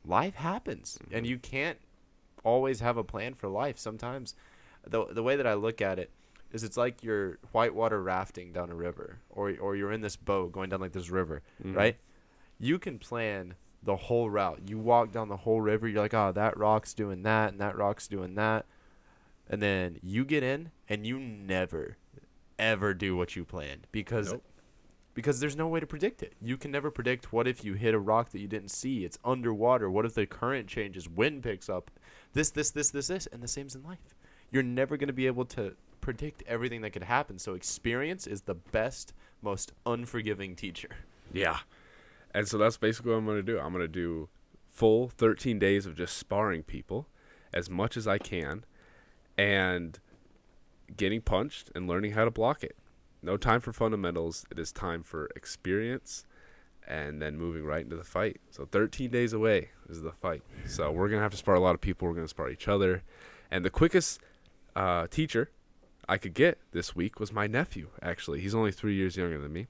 [0.05, 1.31] life happens, and mm-hmm.
[1.31, 1.79] you can't
[2.44, 3.79] always have a plan for life.
[3.79, 4.35] Sometimes,
[4.87, 6.11] the the way that I look at it
[6.53, 10.53] is, it's like you're whitewater rafting down a river, or or you're in this boat
[10.53, 11.77] going down like this river, mm-hmm.
[11.77, 11.97] right?
[12.59, 14.62] You can plan the whole route.
[14.66, 15.88] You walk down the whole river.
[15.88, 18.66] You're like, oh, that rock's doing that, and that rock's doing that,
[19.49, 21.97] and then you get in, and you never,
[22.59, 24.45] ever do what you planned because Nope.
[25.14, 26.35] because there's no way to predict it.
[26.43, 29.05] You can never predict what if you hit a rock that you didn't see.
[29.05, 29.90] It's underwater.
[29.90, 31.90] What if the current changes, wind picks up,
[32.33, 34.14] this, this, this, this, this, and the same's in life.
[34.51, 37.39] You're never going to be able to predict everything that could happen.
[37.39, 40.89] So experience is the best, most unforgiving teacher.
[41.33, 41.59] Yeah.
[42.35, 43.59] And so that's basically what I'm going to do.
[43.59, 44.29] I'm going to do
[44.69, 47.09] full 13 days of just sparring people
[47.53, 48.65] as much as I can
[49.37, 49.99] and
[50.97, 52.77] getting punched and learning how to block it.
[53.23, 54.45] No time for fundamentals.
[54.51, 56.25] It is time for experience
[56.87, 58.41] and then moving right into the fight.
[58.51, 60.43] So 13 days away is the fight.
[60.67, 62.09] So we're going to have to spar a lot of people.
[62.09, 63.03] We're going to spar each other.
[63.51, 64.21] And the quickest
[64.81, 65.51] uh, teacher
[66.09, 68.40] I could get this week was my nephew, actually.
[68.40, 69.69] He's only three years younger than me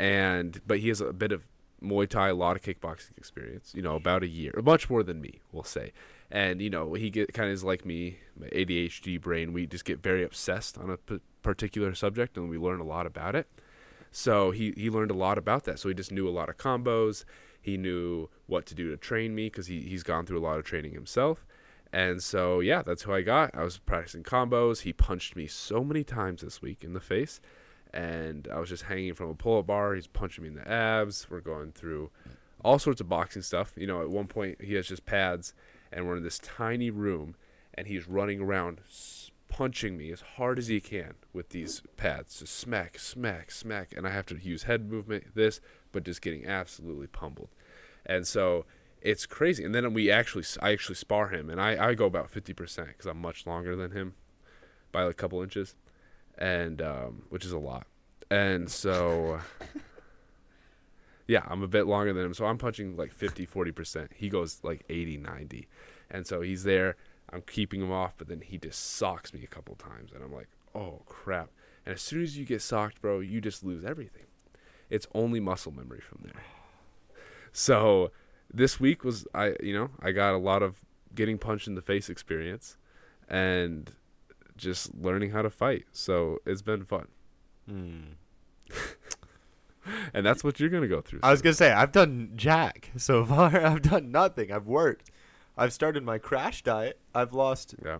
[0.00, 1.46] and but he has a bit of
[1.82, 3.72] Muay Thai, a lot of kickboxing experience.
[3.74, 5.92] You know, about a year, much more than me, we'll say.
[6.30, 9.52] And you know, he get kind of is like me, my ADHD brain.
[9.52, 13.06] We just get very obsessed on a p- particular subject, and we learn a lot
[13.06, 13.46] about it.
[14.10, 15.78] So he he learned a lot about that.
[15.78, 17.24] So he just knew a lot of combos.
[17.60, 20.58] He knew what to do to train me because he he's gone through a lot
[20.58, 21.44] of training himself.
[21.92, 23.54] And so yeah, that's who I got.
[23.54, 24.82] I was practicing combos.
[24.82, 27.40] He punched me so many times this week in the face
[27.92, 29.94] and I was just hanging from a pull-up bar.
[29.94, 31.28] He's punching me in the abs.
[31.28, 32.10] We're going through
[32.64, 33.72] all sorts of boxing stuff.
[33.76, 35.54] You know, at one point he has just pads,
[35.92, 37.34] and we're in this tiny room,
[37.74, 38.80] and he's running around
[39.48, 44.06] punching me as hard as he can with these pads, just smack, smack, smack, and
[44.06, 47.48] I have to use head movement, this, but just getting absolutely pummeled,
[48.06, 48.64] and so
[49.02, 49.64] it's crazy.
[49.64, 52.88] And then we actually, I actually spar him, and I, I go about fifty percent
[52.88, 54.14] because I'm much longer than him
[54.92, 55.74] by a couple inches
[56.40, 57.86] and um, which is a lot.
[58.30, 59.40] And so,
[61.26, 62.34] yeah, I'm a bit longer than him.
[62.34, 64.08] So I'm punching like 50, 40%.
[64.14, 65.68] He goes like 80, 90.
[66.10, 66.96] And so he's there.
[67.32, 70.10] I'm keeping him off, but then he just socks me a couple times.
[70.12, 71.50] And I'm like, oh, crap.
[71.84, 74.26] And as soon as you get socked, bro, you just lose everything.
[74.88, 76.42] It's only muscle memory from there.
[77.52, 78.10] So
[78.52, 80.82] this week was, I, you know, I got a lot of
[81.14, 82.76] getting punched in the face experience.
[83.28, 83.92] And
[84.56, 85.86] just learning how to fight.
[85.92, 87.06] So it's been fun,
[87.68, 88.00] Hmm.
[90.12, 91.20] and that's what you're gonna go through.
[91.22, 93.56] I was gonna say I've done jack so far.
[93.56, 94.52] I've done nothing.
[94.52, 95.10] I've worked.
[95.56, 96.98] I've started my crash diet.
[97.14, 97.98] I've lost yeah,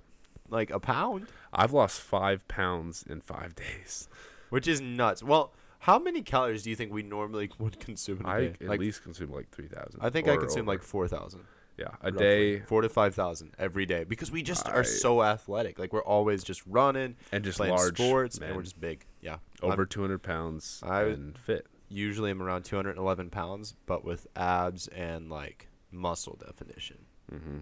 [0.48, 4.08] like a pound, I've lost five pounds in five days.
[4.50, 5.22] which is nuts.
[5.22, 8.52] Well, how many calories do you think we normally would consume in a I day?
[8.60, 10.00] at like, least consume like three thousand.
[10.00, 11.40] I think I consume like four thousand.
[11.76, 15.22] yeah a day four to five thousand every day because we just I- are so
[15.22, 15.78] athletic.
[15.78, 19.04] Like we're always just running, and just playing large sports, men, and we're just big.
[19.20, 21.66] Yeah, over two hundred pounds I- and fit.
[21.88, 26.98] usually I'm around 211 pounds, but with abs and like muscle definition.
[27.28, 27.58] hmm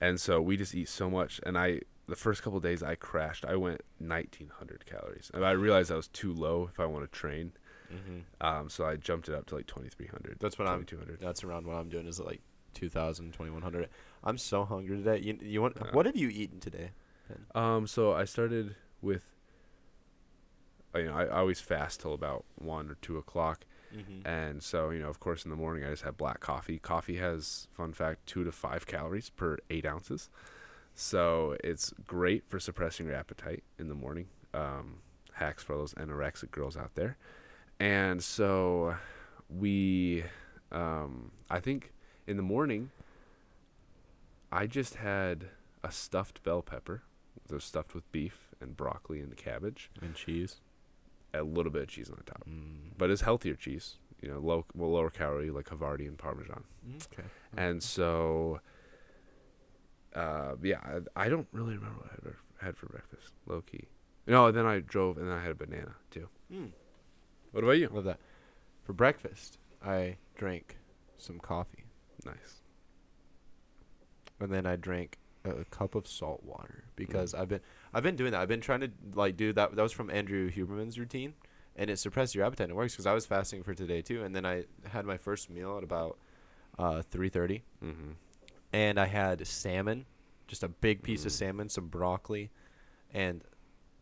[0.00, 1.40] And so we just eat so much.
[1.46, 3.44] And I, the first couple days I crashed.
[3.44, 5.30] I went 1900 calories.
[5.32, 7.52] And I realized I was too low if I want to train.
[7.92, 8.46] Mm-hmm.
[8.46, 10.38] Um, so I jumped it up to like 2300.
[10.40, 10.84] That's what I'm.
[10.84, 11.20] 2200.
[11.20, 12.40] That's around what I'm doing is like
[12.74, 13.88] 2,000, 2,100.
[14.24, 15.18] I'm so hungry today.
[15.18, 15.76] You, you want?
[15.94, 16.90] What have you eaten today?
[17.54, 19.24] Um, so I started with.
[20.94, 23.64] uh, You know, I, I always fast till about one or two o'clock,
[23.94, 24.26] Mm-hmm.
[24.26, 26.80] and so you know, of course, in the morning I just have black coffee.
[26.80, 30.30] Coffee has, fun fact, two to five calories per eight ounces,
[30.94, 34.26] so it's great for suppressing your appetite in the morning.
[34.52, 34.96] Um,
[35.34, 37.16] hacks for those anorexic girls out there,
[37.80, 38.94] and so
[39.50, 40.24] we,
[40.70, 41.92] um, I think
[42.26, 42.90] in the morning,
[44.52, 45.46] I just had
[45.82, 47.02] a stuffed bell pepper.
[47.50, 50.56] Was stuffed with beef and broccoli and cabbage, And cheese.
[51.34, 52.92] a little bit of cheese on the top Mm.
[52.96, 53.98] but it's healthier cheese.
[54.22, 56.64] You know, low, well, lower calorie like Havarti and Parmesan.
[57.12, 57.24] Okay.
[57.56, 58.60] And so,
[60.14, 60.78] uh, yeah,
[61.16, 62.34] I, I don't really remember what I had,
[62.66, 63.32] had for breakfast.
[63.46, 63.84] Low key.
[64.26, 66.28] No, then I drove and then I had a banana too.
[66.52, 66.70] Mm.
[67.52, 67.88] What about you?
[67.92, 68.18] Love that.
[68.84, 70.76] For breakfast, I drank
[71.18, 71.84] some coffee,
[72.24, 72.62] Nice.
[74.40, 77.60] and then I drank a cup of salt water because I've been
[77.92, 78.40] I've been doing that.
[78.40, 79.74] I've been trying to like do that.
[79.76, 81.34] That was from Andrew Huberman's routine,
[81.76, 82.64] and it suppresses your appetite.
[82.64, 85.16] and It works because I was fasting for today too, and then I had my
[85.18, 86.18] first meal at about
[86.78, 88.12] uh, three thirty, Mm-hmm.
[88.74, 90.04] And I had salmon,
[90.48, 91.36] just a big piece of Mm.
[91.36, 92.50] salmon, some broccoli,
[93.12, 93.44] and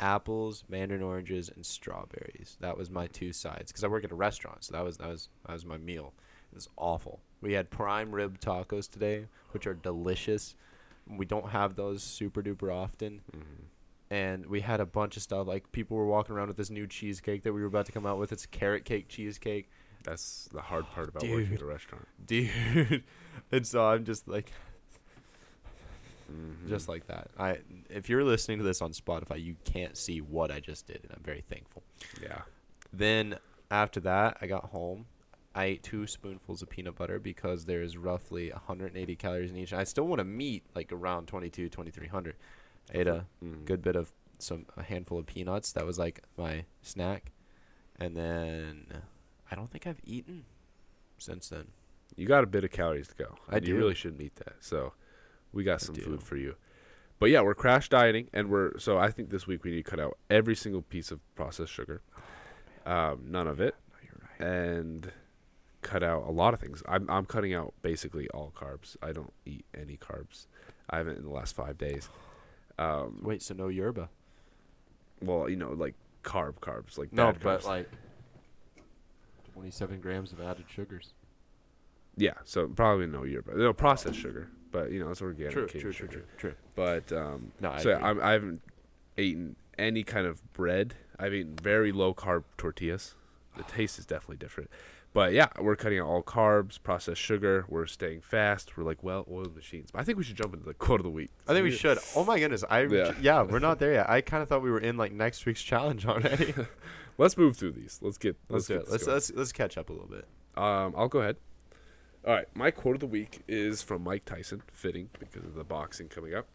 [0.00, 2.56] apples, mandarin oranges, and strawberries.
[2.60, 5.08] That was my two sides because I work at a restaurant, so that was that
[5.08, 6.14] was that was my meal.
[6.50, 7.20] It was awful.
[7.42, 10.54] We had prime rib tacos today, which are delicious.
[11.06, 13.20] We don't have those super duper often.
[13.30, 13.64] Mm-hmm.
[14.10, 15.46] And we had a bunch of stuff.
[15.46, 18.06] Like people were walking around with this new cheesecake that we were about to come
[18.06, 18.32] out with.
[18.32, 19.68] It's carrot cake cheesecake,
[20.04, 22.06] That's the hard part about working at a restaurant.
[22.26, 23.04] dude.
[23.52, 24.52] and so I'm just like,
[26.32, 26.68] Mhm.
[26.68, 27.30] just like that.
[27.38, 27.58] I
[27.90, 31.12] if you're listening to this on Spotify, you can't see what I just did, and
[31.12, 31.82] I'm very thankful.
[32.20, 32.42] yeah.
[32.92, 33.38] Then
[33.70, 35.06] after that, I got home.
[35.54, 39.72] I ate two spoonfuls of peanut butter because there's roughly 180 calories in each.
[39.74, 42.36] I still want to meet like around 22, 2300.
[42.94, 43.64] I ate a Mhm.
[43.66, 45.72] good bit of some a handful of peanuts.
[45.72, 47.32] That was like my snack,
[47.96, 49.02] and then
[49.52, 50.44] I don't think I've eaten
[51.18, 51.66] since then.
[52.16, 53.36] You got a bit of calories to go.
[53.50, 53.76] I You do.
[53.76, 54.54] really shouldn't eat that.
[54.60, 54.94] So
[55.52, 56.00] we got I some do.
[56.00, 56.54] food for you.
[57.18, 59.90] But yeah, we're crash dieting, and we're so I think this week we need to
[59.90, 62.00] cut out every single piece of processed sugar,
[62.86, 64.56] um, none of it, No, you're right.
[64.56, 65.12] and
[65.82, 66.82] cut out a lot of things.
[66.88, 68.96] I'm I'm cutting out basically all carbs.
[69.02, 70.46] I don't eat any carbs.
[70.90, 72.08] I haven't in the last five days.
[72.78, 74.08] Um, Wait, so no yerba?
[75.20, 77.66] well, you know, like carb carbs, like No, but carbs.
[77.66, 77.88] like
[79.52, 81.12] 27 grams of added sugars.
[82.16, 85.52] yeah, so probably no yerba, no processed sugar, but you know it's organic.
[85.52, 86.24] True, cane true, true, sugar.
[86.36, 86.54] true, true.
[86.74, 88.04] But um, No, I so agree.
[88.08, 88.62] I'm, I haven't
[89.16, 90.94] eaten any kind of bread.
[91.18, 93.14] I've eaten very low carb tortillas.
[93.56, 94.70] The taste is definitely different.
[95.14, 97.66] But yeah, we're cutting out all carbs, processed sugar.
[97.68, 98.78] We're staying fast.
[98.78, 99.90] We're like well-oiled machines.
[99.92, 101.28] But I think we should jump into the quote of the week.
[101.46, 101.98] I think we should.
[102.16, 103.12] Oh my goodness, I Yeah.
[103.20, 103.42] yeah.
[103.42, 104.08] we're not there yet.
[104.08, 106.54] I kind of thought we were in like next week's challenge already.
[107.18, 107.98] Let's move through these.
[108.02, 108.36] Let's get.
[108.48, 108.90] let's do get it.
[108.90, 109.14] Let's going.
[109.14, 110.26] let's let's catch up a little bit.
[110.56, 111.36] Um, I'll go ahead.
[112.26, 115.64] All right, my quote of the week is from Mike Tyson, fitting because of the
[115.64, 116.46] boxing coming up.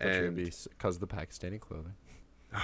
[0.00, 1.94] And because of the Pakistani clothing.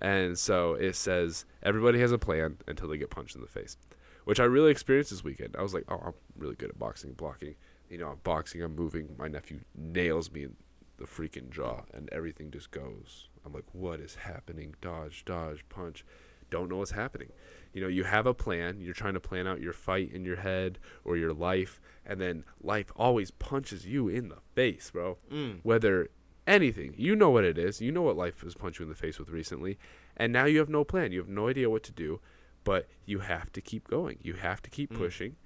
[0.00, 3.76] And so it says everybody has a plan until they get punched in the face,
[4.24, 5.56] which I really experienced this weekend.
[5.58, 7.54] I was like, oh, I'm really good at boxing and blocking.
[7.88, 9.14] You know, I'm boxing, I'm moving.
[9.18, 10.56] My nephew nails me in
[11.04, 13.28] the freaking jaw, and everything just goes.
[13.44, 14.74] I'm like, what is happening?
[14.80, 16.04] Dodge, dodge, punch.
[16.50, 17.30] Don't know what's happening.
[17.72, 18.80] You know, you have a plan.
[18.80, 22.44] You're trying to plan out your fight in your head or your life, and then
[22.62, 25.60] life always punches you in the face, bro Mm.
[25.62, 26.08] whether
[26.46, 26.94] anything.
[26.96, 27.80] You know what it is.
[27.80, 29.78] You know what life has punched you in the face with recently.
[30.16, 31.10] And now you have no plan.
[31.10, 32.20] You have no idea what to do,
[32.64, 34.18] but you have to keep going.
[34.22, 34.98] You have to keep Mm.
[34.98, 35.36] pushing.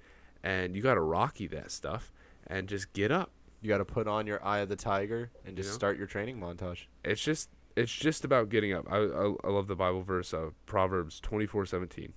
[0.43, 2.11] And you got to rocky that stuff
[2.45, 3.31] and just get up.
[3.61, 6.39] You got to put on your eye of the tiger and just start your training
[6.39, 6.85] montage.
[7.03, 8.85] It's just it's just about getting up.
[8.89, 12.13] I I, I love the Bible verse of Proverbs twenty four seventeen.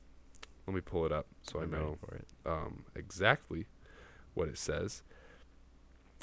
[0.66, 1.98] Let me pull it up so I I'm ready know
[2.46, 3.66] um, exactly
[4.34, 5.02] what it says.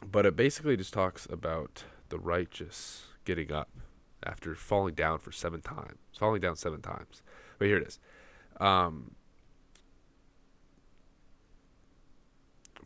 [0.10, 3.70] But it basically just talks about the righteous getting up
[4.24, 7.22] after falling down for seven times, falling down seven times.
[7.58, 8.00] But here it is.
[8.60, 9.16] Um,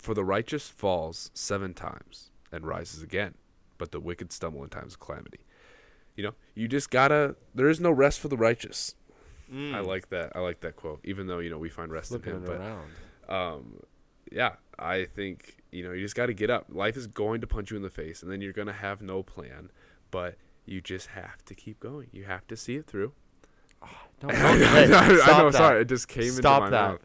[0.03, 3.35] For the righteous falls seven times and rises again,
[3.77, 5.45] but the wicked stumble in times of calamity.
[6.17, 7.37] You know, you just gotta.
[7.55, 8.95] There is no rest for the righteous.
[9.73, 10.33] I like that.
[10.35, 10.99] I like that quote.
[11.05, 12.59] Even though you know we find rest in flipping him,
[13.27, 13.79] but um,
[14.29, 16.65] yeah, I think you know you just got to get up.
[16.69, 19.23] Life is going to punch you in the face, and then you're gonna have no
[19.23, 19.71] plan,
[20.11, 20.35] but
[20.65, 22.09] you just have to keep going.
[22.11, 23.13] You have to see it through.
[24.21, 25.57] Don't, don't, hey, know, stop that.
[25.57, 27.01] sorry, it just came Stop into my that.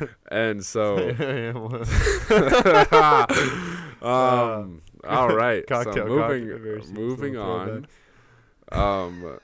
[0.00, 0.96] mouth, and so
[4.02, 5.66] um, all right.
[5.66, 7.86] Cocktail so moving, moving on.
[8.70, 9.38] Um,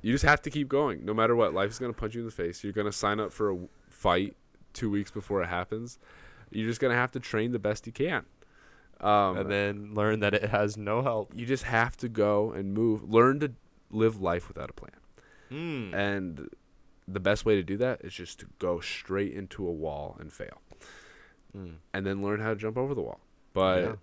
[0.00, 1.52] you just have to keep going, no matter what.
[1.52, 2.64] Life is gonna punch you in the face.
[2.64, 3.58] You're gonna sign up for a
[3.90, 4.34] fight
[4.72, 5.98] two weeks before it happens.
[6.50, 8.24] You're just gonna have to train the best you can.
[9.00, 11.32] Um, and then learn that it has no help.
[11.34, 13.02] you just have to go and move.
[13.10, 13.52] Learn to
[13.90, 14.92] live life without a plan.
[15.54, 15.94] Mm.
[15.94, 16.48] And
[17.06, 20.32] the best way to do that is just to go straight into a wall and
[20.32, 20.60] fail,
[21.56, 21.76] Mm.
[21.92, 23.20] and then learn how to jump over the wall.
[23.52, 23.98] But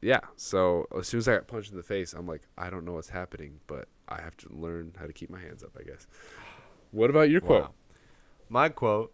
[0.00, 0.20] yeah.
[0.36, 2.92] so as soon as I got punched in the face, I'm like, I don't know
[2.92, 5.76] what's happening, but I have to learn how to keep my hands up.
[5.78, 6.06] I guess.
[6.92, 7.62] What about your quote?
[7.64, 7.74] Wow.
[8.48, 9.12] My quote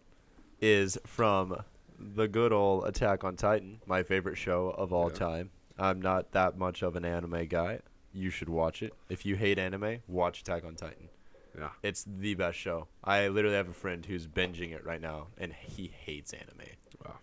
[0.61, 1.63] is from
[1.97, 5.17] the good old Attack on Titan, my favorite show of all Yeah.
[5.17, 5.49] time.
[5.79, 7.79] I'm not that much of an anime guy.
[8.13, 8.93] You should watch it.
[9.09, 11.09] If you hate anime, watch Attack on Titan.
[11.57, 11.69] Yeah.
[11.83, 12.87] It's the best show.
[13.03, 16.67] I literally have a friend who's binging it right now, and he hates anime.
[17.05, 17.17] Wow.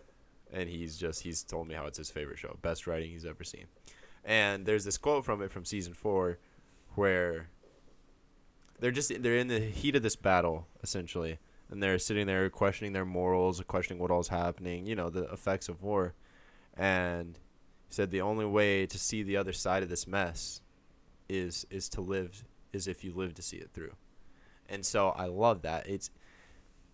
[0.51, 3.43] And he's just he's told me how it's his favorite show, best writing he's ever
[3.43, 3.65] seen.
[4.23, 6.39] And there's this quote from it from season four,
[6.95, 7.49] where
[8.79, 11.39] they're just they're in the heat of this battle essentially,
[11.69, 15.69] and they're sitting there questioning their morals, questioning what all's happening, you know, the effects
[15.69, 16.13] of war.
[16.75, 17.37] And
[17.87, 20.61] he said the only way to see the other side of this mess
[21.27, 23.93] is is to live is if you live to see it through.
[24.69, 25.87] And so I love that.
[25.87, 26.11] It's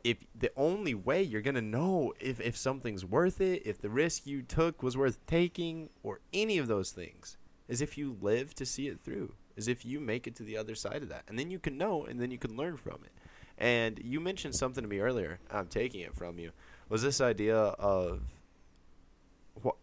[0.04, 4.28] if the only way you're gonna know if, if something's worth it, if the risk
[4.28, 8.66] you took was worth taking, or any of those things, is if you live to
[8.66, 9.34] see it through.
[9.56, 11.24] Is if you make it to the other side of that.
[11.28, 13.12] And then you can know and then you can learn from it.
[13.58, 16.52] And you mentioned something to me earlier, I'm taking it from you,
[16.90, 18.22] was this idea of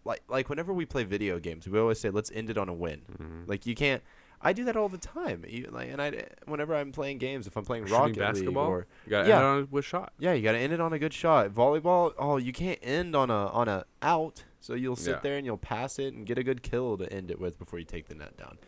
[0.05, 2.75] like like whenever we play video games, we always say let's end it on a
[2.75, 3.03] win.
[3.19, 3.49] Mhm.
[3.49, 4.03] Like you can't.
[4.43, 5.45] I do that all the time.
[5.47, 8.73] Even like, and I whenever I'm playing games, if I'm playing Shooting Rocket basketball, League
[8.73, 9.37] or you got to Yeah.
[9.37, 10.13] end on with shot.
[10.19, 11.51] yeah, you got to end it on a good shot.
[11.51, 14.45] Volleyball, oh, you can't end on a on a out.
[14.61, 15.21] So you'll sit Yeah.
[15.23, 17.79] there and you'll pass it and get a good kill to end it with before
[17.79, 18.59] you take the net down.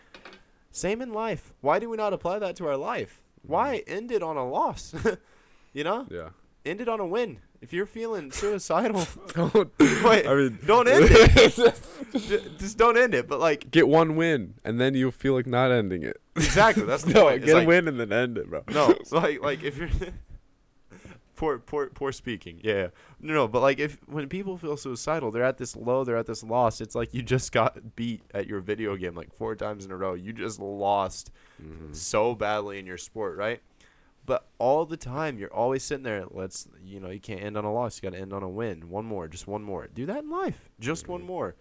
[0.72, 1.52] Same in life.
[1.60, 3.22] Why do we not apply that to our life?
[3.46, 3.82] Why mm.
[3.86, 4.94] end it on a loss?
[5.72, 6.30] you know, Yeah.
[6.64, 7.38] end it on a win.
[7.64, 9.72] If you're feeling suicidal, Don't.
[10.04, 11.74] wait, I mean, don't end it.
[12.14, 13.26] Ju- Just don't end it.
[13.26, 16.20] But like get one win, and then you'll feel like not ending it.
[16.36, 18.62] exactly, that's the no, get like- a win and then end it, bro.
[18.70, 19.88] No, so like like if you're
[21.36, 22.60] poor poor poor speaking.
[22.62, 22.88] Yeah.
[23.20, 26.26] No, no, but like if when people feel suicidal, they're at this low, they're at
[26.26, 26.80] this loss.
[26.80, 29.96] It's like you just got beat at your video game like four times in a
[29.96, 30.14] row.
[30.14, 31.30] You just lost
[31.62, 31.94] Mhm.
[31.96, 33.60] so badly in your sport, right?
[34.26, 37.64] But all the time you're always sitting there, let's you know, you can't end on
[37.64, 38.88] a loss, you got to end on a win.
[38.88, 39.86] One more, just one more.
[39.86, 40.70] Do that in life.
[40.80, 41.26] Just one Mhm.
[41.26, 41.56] more.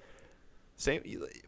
[0.78, 1.02] Same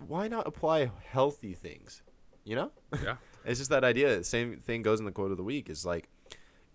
[0.05, 2.01] why not apply healthy things?
[2.43, 2.71] You know?
[3.03, 3.17] Yeah.
[3.47, 4.23] It's just that idea.
[4.23, 5.69] Same thing goes in the quote of the week.
[5.69, 6.09] Is like,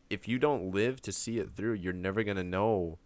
[0.09, 2.99] if you don't live to see it through, you're never gonna know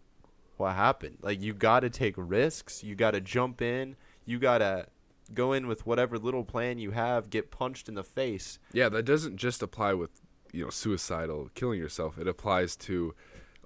[0.57, 1.17] what happened.
[1.21, 2.83] Like you got to take risks.
[2.83, 3.95] You got to jump in.
[4.23, 4.85] You got to
[5.33, 7.31] go in with whatever little plan you have.
[7.31, 8.59] Get punched in the face.
[8.71, 10.11] Yeah, that doesn't just apply with
[10.55, 12.17] you know suicidal killing yourself.
[12.17, 13.13] It applies to,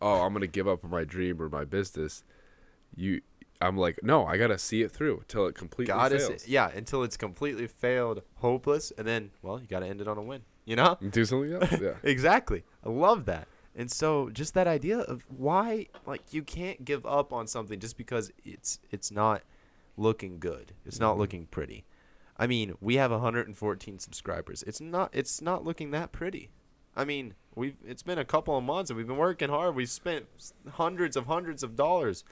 [0.02, 2.24] oh, I'm gonna give up on my dream or my business.
[2.96, 3.22] You,
[3.62, 6.48] I'm like, no, I gotta see it through till it completely to fails.
[6.48, 10.18] yeah until it's completely failed, hopeless, and then well, you got to end it on
[10.18, 10.42] a win.
[10.66, 10.98] You know?
[11.12, 11.72] Do something else.
[11.82, 11.94] Yeah.
[12.04, 12.64] exactly.
[12.86, 13.48] I love that.
[13.76, 17.98] And so just that idea of why like you can't give up on something just
[17.98, 19.44] because it's it's not
[19.98, 20.74] looking good.
[20.86, 21.20] It's not Mhm.
[21.20, 21.86] looking pretty.
[22.38, 24.64] I mean, we have 114 subscribers.
[24.64, 26.50] It's not it's not looking that pretty.
[26.96, 29.76] I mean, we've it's been a couple of months and we've been working hard.
[29.76, 30.26] We've spent
[30.72, 32.24] hundreds of hundreds of dollars.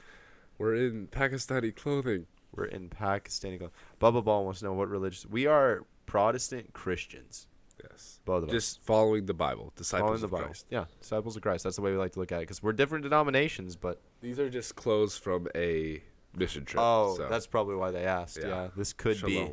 [0.58, 2.26] We're in Pakistani clothing.
[2.56, 3.60] We're in Pakistani.
[3.60, 5.30] Glo- Bubba Ball wants to know what religion.
[5.32, 7.48] We are Protestant Christians.
[7.92, 8.20] Yes.
[8.26, 8.54] Both of us.
[8.54, 10.46] Just following the Bible, disciples Following the of Bible.
[10.46, 10.66] Christ.
[10.72, 11.64] Yeah, disciples of Christ.
[11.64, 14.40] That's the way we like to look at it because we're different denominations, but These
[14.40, 16.02] are just clothes from a
[16.36, 16.82] mission trip.
[16.84, 17.28] oh, so.
[17.30, 18.40] that's probably why they asked.
[18.42, 18.68] Yeah, Yeah.
[18.76, 19.52] this could be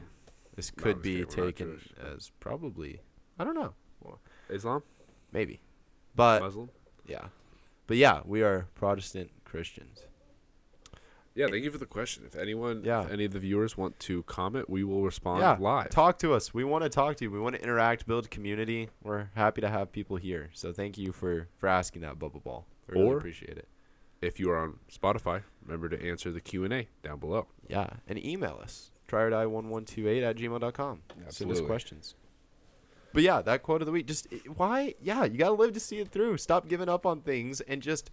[0.56, 1.80] this could I'm be kidding, taken
[2.14, 3.00] as probably
[3.38, 3.74] I don't know.
[4.48, 4.82] Islam,
[5.34, 5.60] maybe,
[6.14, 6.70] but Muslim.
[7.06, 7.26] yeah,
[7.86, 10.00] but yeah, we are Protestant Christians.
[11.34, 12.22] Yeah, thank you for the question.
[12.24, 13.02] If anyone, Yeah.
[13.04, 15.90] if any of the viewers want to comment, we will respond yeah, live.
[15.90, 16.54] talk to us.
[16.54, 17.30] We want to talk to you.
[17.32, 18.88] We want to interact, build community.
[19.02, 20.50] We're happy to have people here.
[20.54, 22.66] So thank you for for asking that, Bubble Ball.
[22.88, 23.66] I really Or- appreciate it.
[24.22, 27.48] if you are on Spotify, remember to answer the Q and A down below.
[27.68, 31.02] Yeah, and email us tryordie1128 at gmail.com.
[31.30, 32.14] Send us questions.
[33.14, 34.06] But yeah, that quote of the week.
[34.06, 34.94] Just why?
[35.00, 36.36] Yeah, you gotta live to see it through.
[36.36, 38.10] Stop giving up on things and just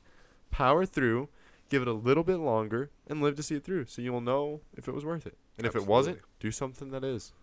[0.51, 1.27] power through.
[1.69, 4.61] Give it a little bit longer and live to see it through, so you'll know
[4.77, 5.37] if it was worth it.
[5.57, 7.33] And if it wasn't, do something that is.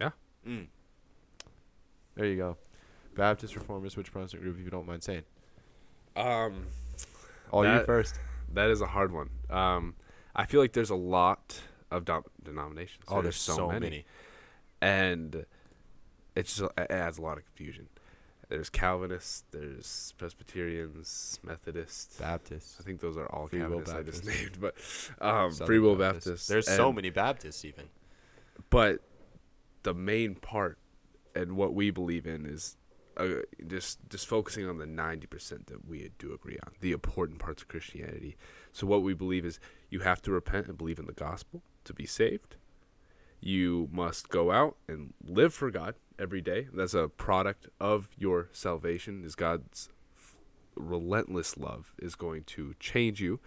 [0.00, 0.10] Yeah.
[0.46, 0.68] Mm.
[2.14, 2.56] There you go.
[3.16, 5.24] Baptist Reformist, which Protestant group, if you don't mind saying.
[6.14, 6.66] Um,
[7.50, 8.20] All you first.
[8.54, 9.30] that is a hard one.
[9.50, 9.94] Um,
[10.36, 13.04] I feel like there's a lot of dom- denominations.
[13.08, 14.04] Oh, there's so, many.
[14.80, 15.44] and
[16.34, 17.88] it's just, it adds a lot of confusion.
[18.48, 22.16] There's Calvinists, there's Presbyterians, Methodists.
[22.18, 22.76] Baptists.
[22.78, 24.42] I think those are all Free Will Calvinists I just Baptists.
[24.42, 24.74] named, but
[25.26, 26.26] um, Free Will Baptists.
[26.26, 26.46] Baptists.
[26.48, 27.84] There's so many Baptists even.
[28.68, 29.00] but
[29.84, 30.78] the main part
[31.34, 32.76] and what we believe in is
[33.16, 33.26] uh,
[33.66, 37.68] just just focusing on the 90% that we do agree on the important parts of
[37.68, 38.36] christianity
[38.72, 39.58] so what we believe is
[39.90, 42.56] you have to repent and believe in the gospel to be saved
[43.42, 46.68] you must go out and live for god every day.
[46.72, 49.88] That's a product of your salvation is god's
[50.74, 53.40] relentless love is going to change you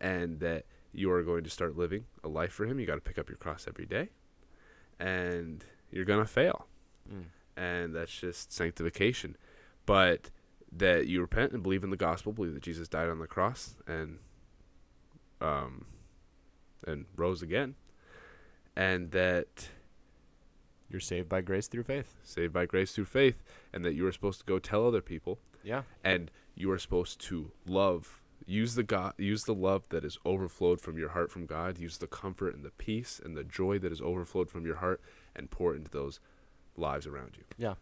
[0.00, 2.78] and that you are going to start living a life for him.
[2.78, 4.10] You got to pick up your cross every day
[4.98, 6.66] and you're gonna fail.
[7.10, 7.24] Mm.
[7.56, 9.36] and that's just sanctification.
[9.86, 10.30] But
[10.70, 13.76] that you repent and believe in the gospel believe that jesus died on the cross
[13.86, 14.18] and
[15.40, 15.86] um
[16.86, 17.74] and rose again
[18.78, 19.68] and that
[20.88, 22.14] You're saved by grace through faith.
[22.22, 25.38] saved by grace through faith and that you are supposed to go tell other people
[25.62, 25.82] Yeah.
[26.04, 30.80] and you are supposed to love use the god use the love that is overflowed
[30.80, 33.92] from your heart from god use the comfort and the peace and the joy that
[33.92, 35.00] is overflowed from your heart
[35.36, 36.20] and pour it into those
[36.76, 37.74] lives around you Yeah.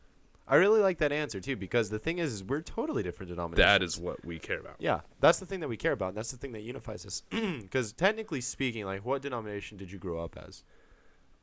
[0.49, 3.67] I really like that answer too because the thing is, is we're totally different denominations.
[3.67, 6.09] that is what we care about Yeah, that's the thing that we care about.
[6.11, 7.23] And that's the thing that unifies us.
[7.31, 10.63] Because technically speaking, like, what denomination did you grow up as?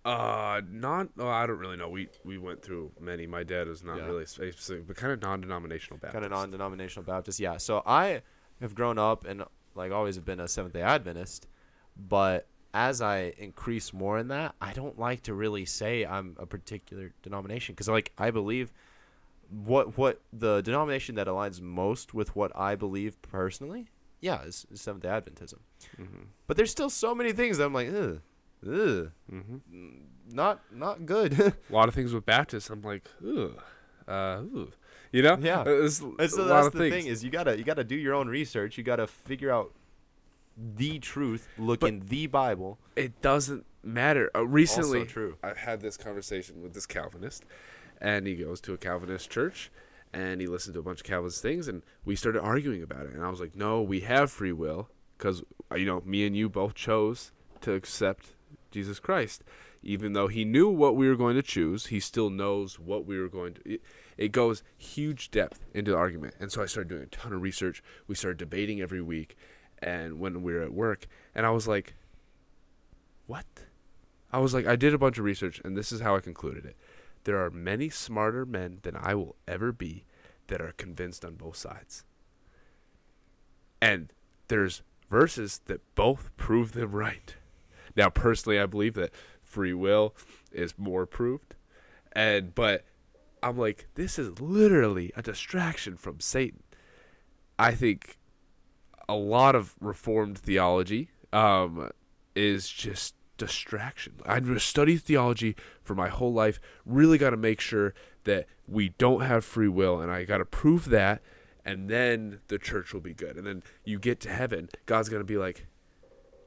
[0.06, 3.84] Uh not oh, i don't really know we we went through many my dad is
[3.84, 4.06] not Yeah.
[4.06, 6.14] really specific but kind of non-denominational Baptist.
[6.14, 7.40] Kind of non-denominational Baptist.
[7.40, 7.56] Yeah.
[7.58, 8.22] So I
[8.62, 9.44] have grown up and
[9.76, 11.48] like always have been a Seventh Day Adventist,
[11.98, 16.46] but as I increase more in that, I don't like to really say I'm a
[16.46, 18.74] particular denomination because like I believe
[19.50, 23.88] what what the denomination that aligns most with what I believe personally,
[24.22, 25.60] yeah, is, is Seventh Day Adventism.
[26.00, 26.28] Mhm.
[26.48, 28.22] But there's still so many things that I'm like, ugh,
[28.68, 29.62] ugh, Mhm.
[30.32, 31.34] not not good.
[31.40, 33.60] a lot of things with baptists i'm like Ugh,
[34.08, 34.72] uh ooh.
[35.12, 35.64] you know Yeah.
[35.68, 37.84] it's, And so a lot that's of the things thing is you gotta you gotta
[37.84, 38.78] do your own research.
[38.78, 39.74] You gotta figure out
[40.58, 42.78] the truth, look But- in the Bible.
[42.96, 44.30] it doesn't matter.
[44.36, 45.08] Uh, recently.
[45.44, 47.44] I've had this conversation with this Calvinist,
[48.00, 49.72] and he goes to a Calvinist church,
[50.14, 53.14] and he listened to a bunch of Calvinist things, and we started arguing about it.
[53.14, 55.44] And I was like, "No, we have free will because
[55.76, 58.36] you know, me and you both chose to accept
[58.74, 59.44] Jesus Christ,
[59.82, 61.88] even though he knew what we were going to choose.
[61.88, 63.80] He still knows what we were going to."
[64.18, 67.42] It, goes huge depth into the argument, and so I started doing a ton of
[67.42, 67.84] research.
[68.08, 69.38] We started debating every week,
[69.80, 71.96] and when we were at work, and I was like
[73.28, 73.46] what?
[74.32, 76.66] I was like, I did a bunch of research, and this is how I concluded
[76.66, 76.76] it.
[77.24, 80.06] There are many smarter men than I will ever be
[80.48, 82.04] that are convinced on both sides.
[83.82, 84.12] And
[84.48, 87.36] there's verses that both prove them right.
[87.96, 90.16] Now, personally, I believe that free will
[90.52, 91.56] is more proved.
[92.14, 92.86] And, but
[93.42, 96.64] I'm like, this is literally a distraction from Satan.
[97.60, 98.18] I think
[99.08, 101.90] a lot of reformed theology um,
[102.36, 104.14] is just distraction.
[104.26, 106.60] I've studied theology for my whole life.
[106.86, 110.46] Really got to make sure that we don't have free will, and I got to
[110.46, 111.22] prove that,
[111.66, 113.36] and then the church will be good.
[113.36, 115.66] And then you get to heaven, God's gonna be like,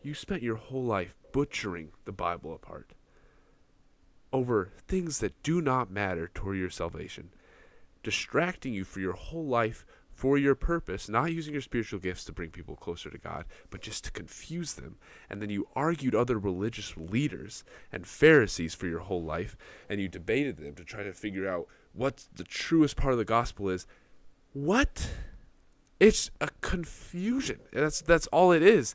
[0.03, 2.95] "You spent your whole life butchering the Bible apart
[4.33, 7.29] over things that do not matter toward your salvation,
[8.03, 9.85] distracting you for your whole life."
[10.15, 13.83] For your purpose, not using your spiritual gifts to bring people closer to God, but
[13.83, 14.97] just to confuse them.
[15.29, 19.59] And then you argued other religious leaders and Pharisees for your whole life,
[19.91, 23.27] and you debated them to try to figure out what the truest part of the
[23.27, 23.87] gospel is.
[24.55, 25.11] What?
[26.01, 27.61] It's a confusion.
[27.71, 28.95] That's that's all it is.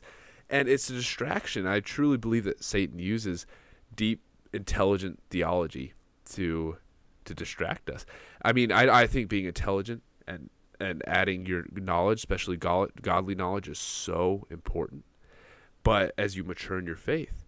[0.52, 1.66] And it's a distraction.
[1.66, 3.46] I truly believe that Satan uses
[3.96, 4.20] deep,
[4.52, 5.94] intelligent theology
[6.32, 6.76] to
[7.24, 8.04] to distract us.
[8.44, 13.34] I mean, I I think being intelligent and and adding your knowledge, especially go- godly
[13.34, 15.04] knowledge, is so important.
[15.82, 17.46] But as you mature in your faith,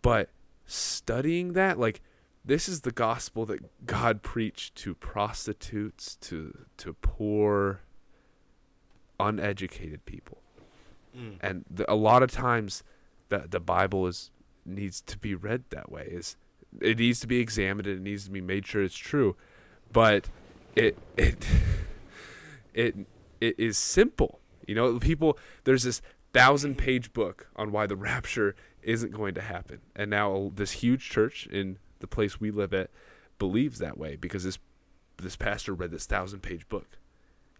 [0.00, 0.30] but
[0.64, 2.02] studying that, like
[2.44, 7.80] this is the gospel that God preached to prostitutes, to to poor,
[9.18, 10.38] uneducated people,
[11.16, 11.36] Mm.
[11.40, 12.82] and the, a lot of times,
[13.28, 14.30] the the Bible is
[14.64, 16.08] needs to be read that way.
[16.10, 16.36] Is
[16.80, 19.36] it needs to be examined it needs to be made sure it's true,
[19.92, 20.28] but
[20.74, 21.46] it it
[22.74, 22.96] it
[23.40, 24.40] it is simple.
[24.66, 26.02] You know, people there's this
[26.32, 31.08] thousand page book on why the rapture isn't going to happen, and now this huge
[31.08, 32.90] church in the place we live at
[33.38, 34.58] believes that way because this
[35.18, 36.98] this pastor read this thousand page book.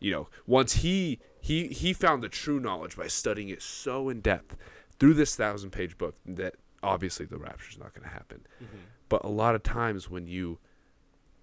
[0.00, 4.20] You know, once he he he found the true knowledge by studying it so in
[4.20, 4.56] depth
[4.98, 8.46] through this thousand page book that obviously the rapture is not going to happen.
[8.62, 8.76] Mm-hmm.
[9.08, 10.58] But a lot of times when you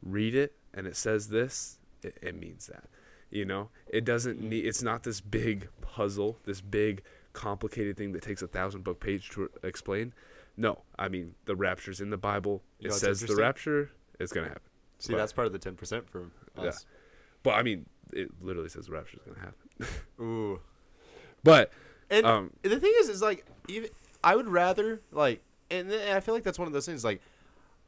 [0.02, 2.86] read it and it says this, it, it means that.
[3.30, 4.50] You know, it doesn't mm-hmm.
[4.50, 4.66] need.
[4.66, 9.30] It's not this big puzzle, this big complicated thing that takes a thousand book page
[9.32, 10.14] to explain.
[10.56, 12.64] No, I mean the rapture's in the Bible.
[12.80, 14.64] You It know says the rapture is going to happen.
[14.98, 16.70] See, But- that's part of the ten percent for Yeah.
[16.70, 16.86] us.
[17.44, 19.69] But I mean, it literally says the rapture is going to happen.
[20.20, 20.60] Ooh.
[21.44, 21.72] but
[22.10, 23.90] And Um, the thing is, is like even
[24.24, 27.04] I would rather like, and I feel like that's one of those things.
[27.04, 27.22] Like,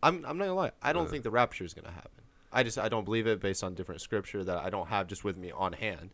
[0.03, 1.09] I'm I'm not gonna lie, I don't Uh.
[1.09, 2.11] think the rapture is gonna happen.
[2.53, 5.23] I just I don't believe it based on different scripture that I don't have just
[5.23, 6.11] with me on hand.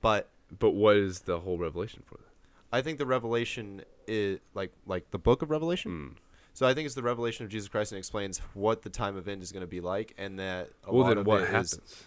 [0.00, 2.26] But but what is the whole revelation for that?
[2.72, 6.14] I think the revelation is like like the book of Revelation.
[6.14, 6.16] Mm.
[6.54, 9.26] So I think it's the revelation of Jesus Christ and explains what the time of
[9.26, 12.04] end is going to be like, and that Well, then what happens?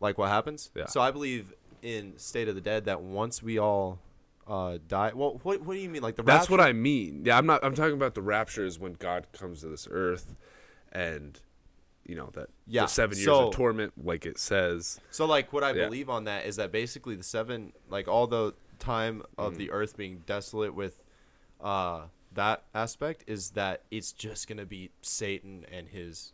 [0.00, 0.70] like what happens.
[0.74, 0.86] Yeah.
[0.86, 1.52] So I believe
[1.84, 4.00] in State of the Dead that once we all
[4.48, 7.22] uh, die, well, what what do you mean like the That's what rapture- I mean.
[7.24, 7.62] Yeah, I'm not.
[7.64, 10.34] I'm talking about the rapture is when God comes to this earth,
[10.92, 11.38] and
[12.06, 15.00] you know that Yeah, the seven years so- of torment, like it says.
[15.10, 15.84] So like what I Yeah.
[15.86, 19.58] believe on that is that basically the seven like all the time of Mm-hmm.
[19.58, 21.00] the earth being desolate with
[21.60, 26.32] uh that aspect is that it's just gonna be Satan and his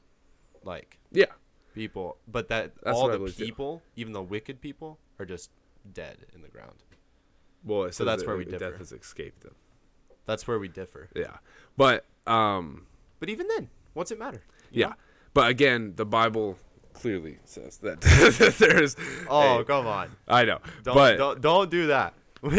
[0.64, 1.26] like Yeah,
[1.74, 3.44] people, but that That's all the believe, too.
[3.44, 5.50] people, even the wicked people, are just
[5.92, 6.82] dead in the ground.
[7.64, 8.70] well, So that's that where we differ.
[8.70, 9.54] death has escaped them.
[10.26, 11.08] That's where we differ.
[11.14, 11.36] Yeah,
[11.76, 12.86] but um,
[13.20, 14.42] But even then, what's it matter?
[14.70, 14.94] yeah, know?
[15.34, 16.56] but again, the Bible
[16.92, 18.96] clearly says that, that there's.
[19.28, 20.10] Oh a- come on!
[20.28, 22.14] I know, Don't but don't, don't do that.
[22.42, 22.52] Don't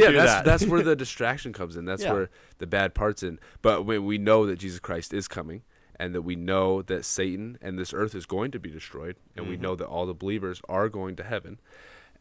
[0.00, 0.44] yeah, do that's that.
[0.44, 1.84] that's where the distraction comes in.
[1.86, 2.12] That's Yeah.
[2.12, 3.38] where the bad parts in.
[3.62, 5.62] But when we know that Jesus Christ is coming,
[5.98, 9.44] and that we know that Satan and this earth is going to be destroyed, and
[9.44, 9.50] Mm-hmm.
[9.50, 11.58] we know that all the believers are going to heaven,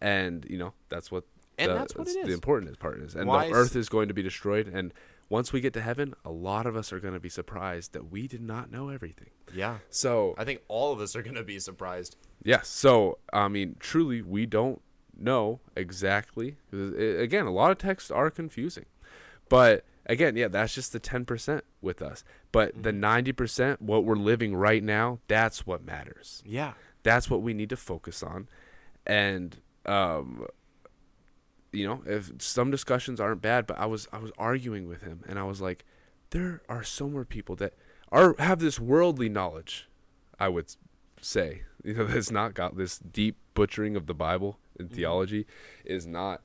[0.02, 1.24] and you know that's what
[1.58, 4.08] And the, that's what it the important part is, and Why the earth is going
[4.08, 4.94] to be destroyed, and
[5.30, 8.10] once we get to heaven, a lot of us are going to be surprised that
[8.10, 9.30] we did not know everything.
[9.54, 9.80] yeah.
[9.90, 12.16] So I think all of us are gonna be surprised.
[12.44, 12.68] Yes.
[12.70, 14.82] So, I mean, truly, we don't
[15.20, 16.56] know exactly.
[16.74, 18.86] uh, Again, a lot of texts are confusing.
[19.50, 22.24] But again, yeah, that's just the 10% with us.
[22.52, 26.42] But the 90%, what we're living right now, that's what matters.
[26.46, 26.74] Yeah.
[27.04, 28.48] That's what we need to focus on.
[29.06, 30.48] And, um,
[31.72, 35.24] you know, if some discussions aren't bad, but I was I was arguing with him,
[35.28, 35.86] and I was like,
[36.32, 37.74] there are so more people that
[38.12, 39.88] are have this worldly knowledge.
[40.40, 40.76] I would
[41.22, 45.46] say, you know, that's not got this deep butchering of the Bible and theology
[45.86, 46.42] is not,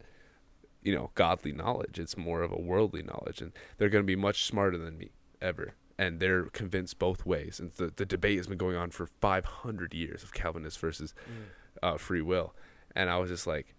[0.83, 1.99] you know, godly knowledge.
[1.99, 5.11] It's more of a worldly knowledge, and they're going to be much smarter than me
[5.41, 5.75] ever.
[5.99, 7.61] And they're convinced both ways.
[7.61, 11.15] And the, the debate has been going on for 500 years of Calvinist versus
[11.83, 12.55] uh, free will.
[12.97, 13.75] And I was just like,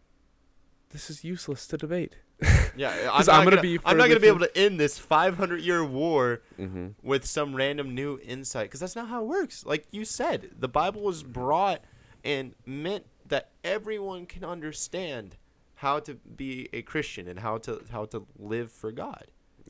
[0.92, 2.16] this is useless to debate.
[2.76, 4.98] yeah I'm, I'm not gonna gonna be I'm not gonna be able to end this
[4.98, 6.88] 500 year war Mm-hmm.
[7.02, 9.66] with some random new insight because that's not how it works.
[9.66, 11.84] Like you said, the Bible was brought
[12.24, 15.36] and meant that everyone can understand
[15.84, 19.26] how to be a Christian and how to how to live for God.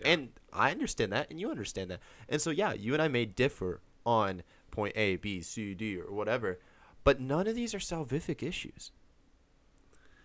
[0.06, 2.02] And I understand that, and you understand that.
[2.30, 6.14] And so yeah, you and I may differ on point A, B, C, D, or
[6.14, 6.60] whatever,
[7.04, 8.92] but none of these are salvific issues,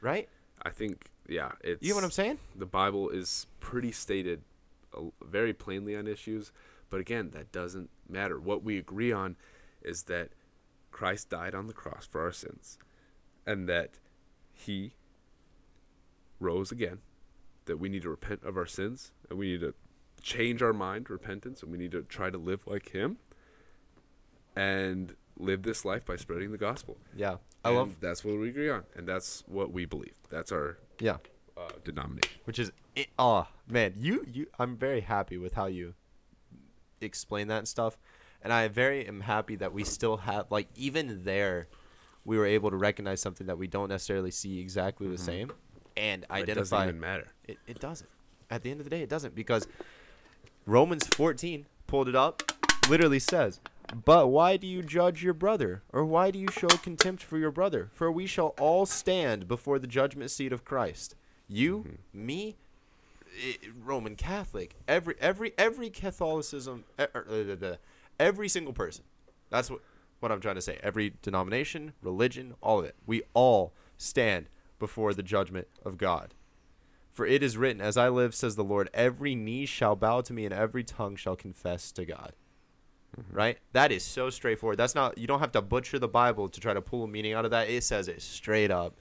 [0.03, 0.29] right?
[0.63, 1.83] I think, yeah, it's.
[1.83, 2.39] You know what I'm saying?
[2.55, 4.43] the Bible is pretty stated
[4.95, 6.53] uh, very plainly on issues,
[6.91, 8.39] but again, that doesn't matter.
[8.39, 9.37] What we agree on
[9.81, 10.31] is that
[10.91, 12.79] Christ died on the cross for our sins,
[13.47, 13.99] and that
[14.53, 14.93] He
[16.41, 16.99] rose again.
[17.67, 19.75] That we need to repent of our sins, and we need to
[20.23, 23.19] change our mind, repentance, and we need to try to live like Him,
[24.57, 26.97] and live this life by spreading the gospel.
[27.15, 27.97] Yeah, I And love.
[28.01, 30.15] that's what we agree on, and that's what we believe.
[30.31, 31.19] That's our Yeah.
[31.57, 32.39] uh, denomination.
[32.45, 35.93] which is it, oh man you you i'm very happy with how you
[37.01, 37.99] explain that and stuff
[38.43, 41.67] And I very am happy that we still have like even there
[42.25, 45.51] we were able to recognize something that we don't necessarily see exactly the same
[45.99, 47.29] and identify It doesn't even matter.
[47.47, 48.09] it, it doesn't.
[48.51, 49.67] At the end of the day, it doesn't because
[50.65, 52.43] Romans 14 pulled it up,
[52.89, 53.61] literally says,
[54.05, 55.83] But why do you judge your brother?
[55.93, 57.91] Or why do you show contempt for your brother?
[57.93, 61.15] For we shall all stand before the judgment seat of Christ.
[61.49, 62.57] You, me,
[63.83, 67.79] Roman Catholic, every every every Catholicism, er,
[68.21, 69.05] every single person.
[69.51, 69.81] That's what
[70.21, 70.79] what I'm trying to say.
[70.83, 72.97] Every denomination, religion, all of it.
[73.07, 74.47] We all stand
[74.79, 76.35] before the judgment of God.
[77.13, 80.33] For it is written, As I live, says the Lord, every knee shall bow to
[80.33, 82.35] me and every tongue shall confess to God.
[83.19, 83.37] Mm-hmm.
[83.37, 83.59] Right?
[83.73, 84.79] That is so straightforward.
[84.79, 87.33] That's not, you don't have to butcher the Bible to try to pull a meaning
[87.33, 87.69] out of that.
[87.69, 88.97] It says it straight up.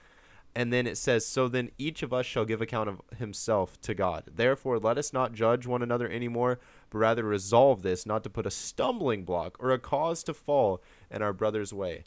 [0.55, 3.93] And then it says, So then each of us shall give account of himself to
[3.93, 4.23] God.
[4.33, 6.59] Therefore, let us not judge one another anymore,
[6.89, 10.81] but rather resolve this, not to put a stumbling block or a cause to fall
[11.11, 12.03] in our brother's way.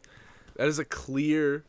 [0.57, 1.65] That is a clear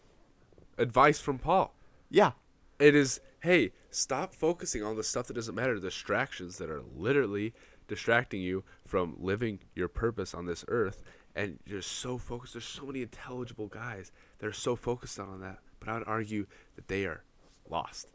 [0.80, 1.76] advice from Paul.
[2.12, 2.32] Yeah.
[2.80, 6.82] It is, hey, stop focusing on the stuff that doesn't matter, the distractions that are
[6.96, 7.54] literally
[7.88, 11.04] distracting you from living your purpose on this earth.
[11.36, 12.54] And you're so focused.
[12.54, 15.60] There's so many intelligible guys that are so focused on that.
[15.80, 16.46] But I would argue
[16.76, 17.24] that they are
[17.70, 18.10] lost.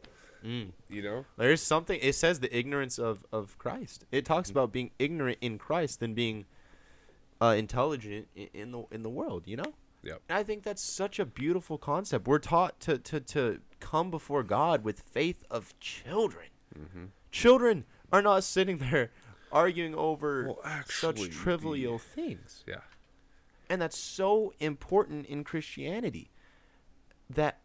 [0.45, 0.69] Mm.
[0.89, 1.25] You know?
[1.35, 1.99] There's something.
[2.01, 4.05] It says the ignorance of of Christ.
[4.11, 6.45] It talks about being ignorant in Christ than being
[7.41, 9.43] uh, intelligent in, in the in the world.
[9.47, 9.73] You know.
[10.03, 10.21] Yep.
[10.29, 12.27] And I think that's such a beautiful concept.
[12.27, 16.47] We're taught to to to come before God with faith of children.
[16.77, 17.05] Mm-hmm.
[17.31, 19.11] Children are not sitting there
[19.51, 22.81] arguing over Well, such trivial things Yeah.
[23.69, 26.31] and that's so important in Christianity
[27.29, 27.59] that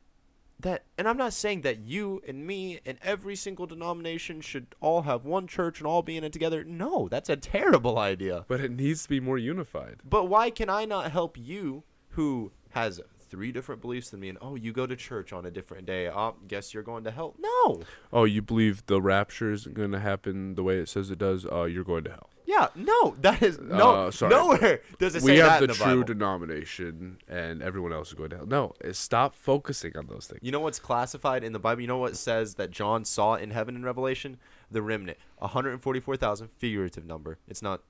[0.60, 5.02] that and I'm not saying that you and me and every single denomination should all
[5.02, 6.62] have one church and all be in it together.
[6.62, 8.44] No, that's a terrible idea.
[8.46, 9.96] But it needs to be more unified.
[10.08, 13.00] But why can I not help you who has
[13.32, 16.06] three different beliefs than me and oh you go to church on a different day.
[16.08, 17.34] Oh, guess you're going to hell.
[17.40, 17.80] No.
[18.12, 21.46] Oh, you believe the rapture isn't going to happen the way it says it does?
[21.50, 22.28] Uh, you're going to hell.
[22.44, 24.30] Yeah, no, that is no Uh, sorry.
[24.34, 26.04] nowhere does it we say have that the in the true Bible.
[26.14, 28.46] denomination, and everyone else is going to hell.
[28.46, 30.40] No, stop focusing on those things.
[30.42, 31.80] You know what's classified in the Bible?
[31.80, 34.38] You know what says that John saw in heaven in Revelation?
[34.70, 35.16] The remnant.
[35.38, 37.38] 144,000, figurative number.
[37.48, 37.80] It's not,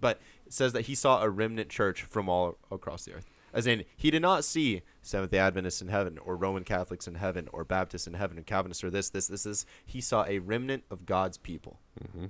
[0.00, 3.26] but it says that he saw a remnant church from all across the earth.
[3.52, 7.14] As in, he did not see Seventh day Adventists in heaven, or Roman Catholics in
[7.14, 9.66] heaven, or Baptists in heaven, or Calvinists, or this, this, this, this.
[9.86, 11.78] He saw a remnant of God's people.
[12.02, 12.26] Mm-hmm.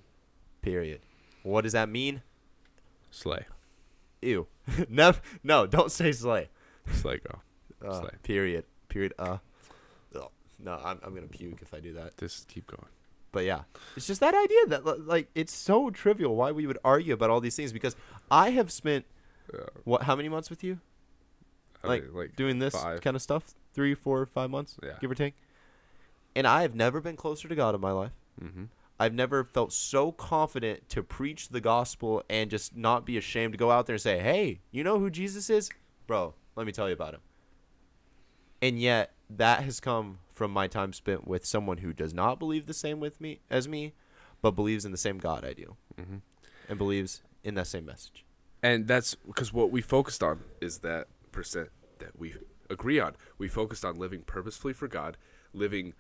[0.63, 1.01] Period.
[1.43, 2.23] What does that mean?
[3.11, 3.47] Slay.
[4.23, 4.47] Ew.
[4.89, 5.21] Never.
[5.43, 6.49] No, don't say slay.
[6.93, 7.43] Slay, girl.
[7.85, 8.11] Uh, Slay.
[8.23, 8.65] period.
[8.89, 9.13] Period.
[9.19, 9.39] Uh.
[10.15, 10.29] Ugh.
[10.59, 12.17] No, I'm, I'm gonna puke if I do that.
[12.17, 12.87] Just keep going.
[13.31, 13.61] But yeah,
[13.97, 17.41] it's just that idea that like it's so trivial why we would argue about all
[17.41, 17.95] these things because
[18.31, 19.05] I have spent
[19.53, 19.61] Yeah.
[19.85, 20.81] what how many months with you
[21.85, 23.01] like, mean, like doing this five.
[23.01, 24.93] kind of stuff three four five months Yeah.
[25.01, 25.35] give or take
[26.37, 28.13] and I have never been closer to God in my life
[28.43, 28.65] Mm-hmm.
[29.01, 33.59] I've never felt so confident to preach the gospel and just not be ashamed to
[33.59, 35.71] go out there and say hey you know who Jesus is
[36.07, 37.21] bro let me tell you about him
[38.61, 42.67] and yet that has come from my time spent with someone who does not believe
[42.67, 43.93] the same with me as me
[44.41, 46.17] but believes in the same God I do Mm-hmm.
[46.69, 48.25] and believes in that same message.
[48.63, 52.35] And that's because what we focused on is that percent that we
[52.71, 53.17] agree on.
[53.39, 55.17] We focused on living purposefully for God,
[55.53, 55.95] living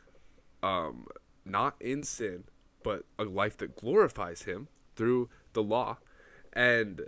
[0.62, 1.06] um,
[1.44, 2.44] not in sin,
[2.82, 5.98] but a life that glorifies Him through the law,
[6.52, 7.02] and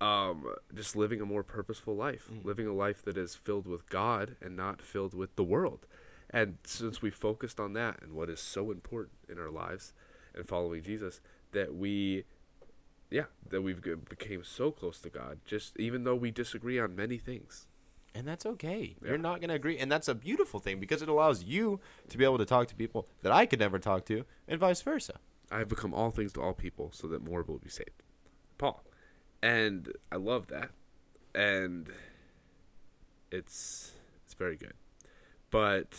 [0.00, 4.36] um, just living a more purposeful life, living a life that is filled with God
[4.42, 5.86] and not filled with the world.
[6.30, 9.92] And since we focused on that and what is so important in our lives
[10.34, 11.20] and following Jesus,
[11.52, 12.24] that we
[13.10, 17.18] yeah that we've became so close to god just even though we disagree on many
[17.18, 17.66] things
[18.16, 18.94] And that's okay.
[19.02, 19.08] Yeah.
[19.08, 19.76] You're not going to agree.
[19.76, 21.80] And that's a beautiful thing because it allows you
[22.10, 24.82] to be able to talk to people that I could never talk to and vice
[24.82, 25.14] versa.
[25.50, 28.02] i have become all things to all people so that more will be saved
[28.56, 28.84] paul
[29.42, 30.70] and i love that
[31.34, 31.90] and
[33.30, 33.92] it's
[34.24, 34.74] it's very good
[35.50, 35.90] but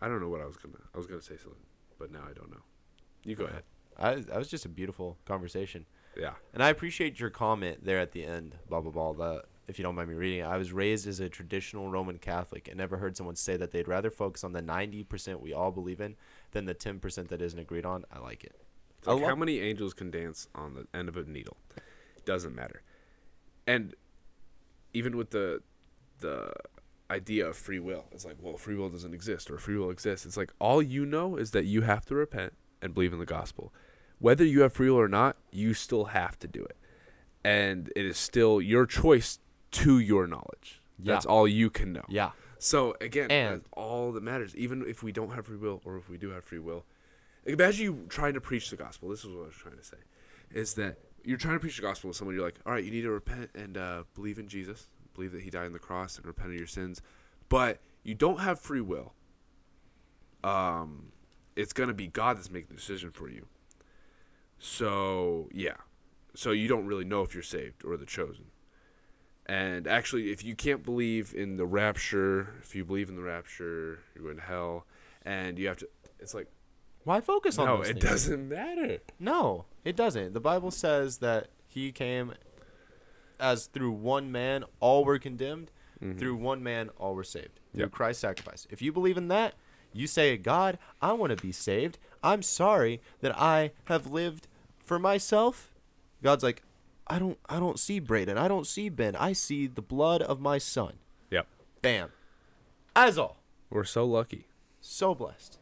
[0.00, 1.66] i don't know what i was gonna i was gonna say something
[1.98, 2.64] but now i don't know
[3.24, 3.62] you go uh, ahead
[3.98, 5.84] I, that was just a beautiful conversation.
[6.16, 9.12] Yeah And I appreciate your comment there at the end, blah, blah, blah.
[9.12, 12.18] The, if you don't mind me reading it, I was raised as a traditional Roman
[12.18, 15.70] Catholic and never heard someone say that they'd rather focus on the 90% we all
[15.70, 16.16] believe in
[16.50, 18.04] than the 10% that isn't agreed on.
[18.12, 18.56] I like it.
[18.98, 21.56] It's I like how many angels can dance on the end of a needle?
[22.24, 22.82] Doesn't matter.
[23.66, 23.94] And
[24.92, 25.62] even with the
[26.18, 26.52] the
[27.10, 30.26] idea of free will, it's like, well, free will doesn't exist or free will exists.
[30.26, 32.52] It's like all you know is that you have to repent
[32.82, 33.72] and believe in the gospel.
[34.18, 36.76] Whether you have free will or not, you still have to do it.
[37.42, 39.38] and it is still your choice
[39.70, 40.82] to your knowledge.
[40.98, 42.04] That's all you can know.
[42.10, 42.32] Yeah.
[42.58, 44.54] So again, And- that's all that matters.
[44.56, 46.84] Even if we don't have free will, or if we do have free will,
[47.46, 49.08] imagine you trying to preach the gospel.
[49.08, 49.96] This is what I was trying to say,
[50.50, 52.34] is that you're trying to preach the gospel to someone.
[52.34, 55.40] You're like, all right, you need to repent and uh, believe in Jesus, believe that
[55.40, 57.00] He died on the cross, and repent of your sins,
[57.48, 59.14] but you don't have free will.
[60.44, 61.12] Um,
[61.56, 63.46] it's gonna be God that's making the decision for you.
[64.60, 65.76] So yeah,
[66.34, 68.44] so you don't really know if you're saved or the chosen.
[69.46, 73.98] And actually, if you can't believe in the rapture, if you believe in the rapture,
[74.14, 74.86] you're going to hell,
[75.24, 75.88] and you have to.
[76.20, 76.46] It's like
[77.04, 78.04] Why focus on no, those it things?
[78.04, 78.98] doesn't matter.
[79.18, 80.34] No, it doesn't.
[80.34, 82.34] The Bible says that he came
[83.40, 86.18] as through one man all were condemned, mm-hmm.
[86.18, 87.58] through one man all were saved.
[87.72, 87.92] Through Yep.
[87.92, 88.66] Christ's sacrifice.
[88.70, 89.54] If you believe in that,
[89.92, 91.98] you say, God, I want to be saved.
[92.22, 94.46] I'm sorry that I have lived
[94.90, 95.70] for myself.
[96.20, 96.64] God's like,
[97.06, 98.36] I don't I don't see Braden.
[98.36, 99.14] I don't see Ben.
[99.14, 100.94] I see the blood of my son.
[101.30, 101.46] Yep,
[101.80, 102.10] Bam.
[102.96, 103.36] As all.
[103.70, 104.48] we're so lucky.
[104.80, 105.58] So blessed.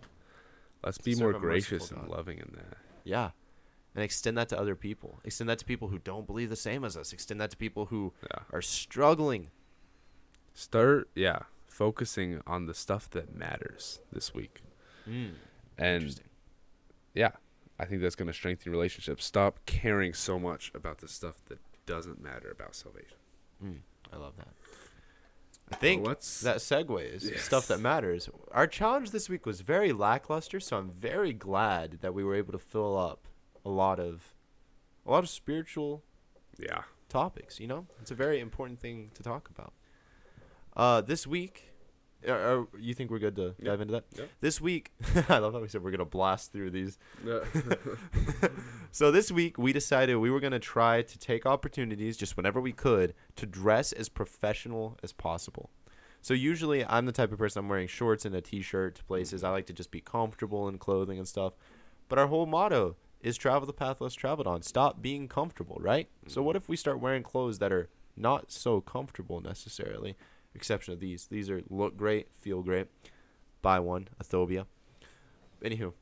[0.83, 2.09] Let's be more gracious and God.
[2.17, 2.79] loving in that.
[3.05, 3.31] Yeah.
[3.95, 5.21] And extend that to other people.
[5.25, 7.13] Extend that to people who don't believe the same as us.
[7.13, 8.45] Extend that to people who Yeah.
[8.51, 9.51] are struggling.
[10.55, 14.63] Start, yeah, focusing on the stuff that matters this week,
[15.07, 15.35] Mm,
[15.77, 16.29] and interesting.
[17.15, 17.33] yeah,
[17.79, 19.25] I think that's going to strengthen relationships.
[19.25, 23.17] Stop caring so much about the stuff that doesn't matter about salvation.
[23.65, 23.79] Mm,
[24.13, 24.49] I love that.
[25.71, 27.43] I think let's- that segues Yes.
[27.43, 28.29] stuff that matters.
[28.53, 32.53] Our challenge this week was very lackluster, so I'm very glad that we were able
[32.53, 33.29] to fill up
[33.65, 34.35] a lot of
[35.07, 36.03] a lot of spiritual
[36.59, 37.59] Yeah, topics.
[37.61, 39.73] You know, it's a very important thing to talk about.
[40.77, 41.73] Uh, this week,
[42.27, 43.71] uh, uh, you think we're good to Yeah.
[43.71, 44.05] dive into that?
[44.17, 44.25] Yeah.
[44.41, 44.93] This week,
[45.29, 46.99] I love how we said we're gonna blast through these.
[47.25, 47.41] Yeah.
[48.91, 52.73] So this week we decided we were gonna try to take opportunities just whenever we
[52.73, 55.71] could to dress as professional as possible.
[56.23, 59.45] So usually I'm the type of person I'm wearing shorts and a t-shirt to places.
[59.45, 61.53] I like to just be comfortable in clothing and stuff.
[62.09, 64.63] But our whole motto is travel the path less traveled on.
[64.63, 66.09] Stop being comfortable, right?
[66.27, 70.17] So what if we start wearing clothes that are not so comfortable necessarily?
[70.59, 71.27] Exception of these.
[71.27, 72.89] These are look great, feel great.
[73.63, 74.67] Buy one, Athobia.
[75.63, 75.93] Anywho,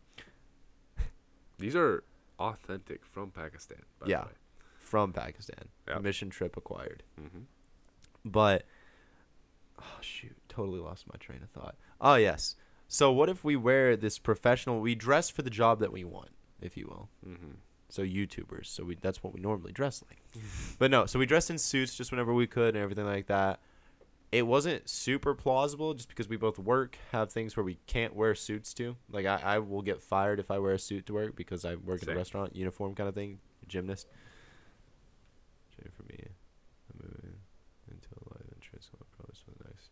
[1.59, 2.05] These are
[2.39, 3.83] authentic from Pakistan.
[4.01, 4.21] By Yeah.
[4.21, 4.33] The way.
[4.79, 5.69] from Pakistan.
[5.89, 6.01] Yep.
[6.03, 7.03] Mission trip acquired.
[7.21, 7.41] Mm-hmm.
[8.25, 8.65] But
[9.79, 11.77] oh shoot, totally lost my train of thought.
[12.01, 12.57] Oh yes.
[12.89, 14.81] So what if we wear this professional?
[14.81, 16.31] We dress for the job that we want,
[16.63, 17.09] if you will.
[17.29, 17.57] Mm-hmm.
[17.91, 18.67] So YouTubers.
[18.67, 20.23] So we that's what we normally dress like.
[20.79, 23.61] but no, so we dressed in suits just whenever we could and everything like that.
[24.37, 28.35] It wasn't super plausible just because we both work, have things where we can't wear
[28.35, 28.97] suits to.
[29.11, 31.77] Like I, I will get fired if I wear a suit to work because I
[31.77, 32.15] work in Same.
[32.17, 34.07] a restaurant, uniform kind of thing, gymnast.
[35.97, 36.19] For me.
[36.93, 37.37] I'm moving
[37.91, 38.89] into a life entrance.
[38.91, 39.91] so I'll probably spend the next.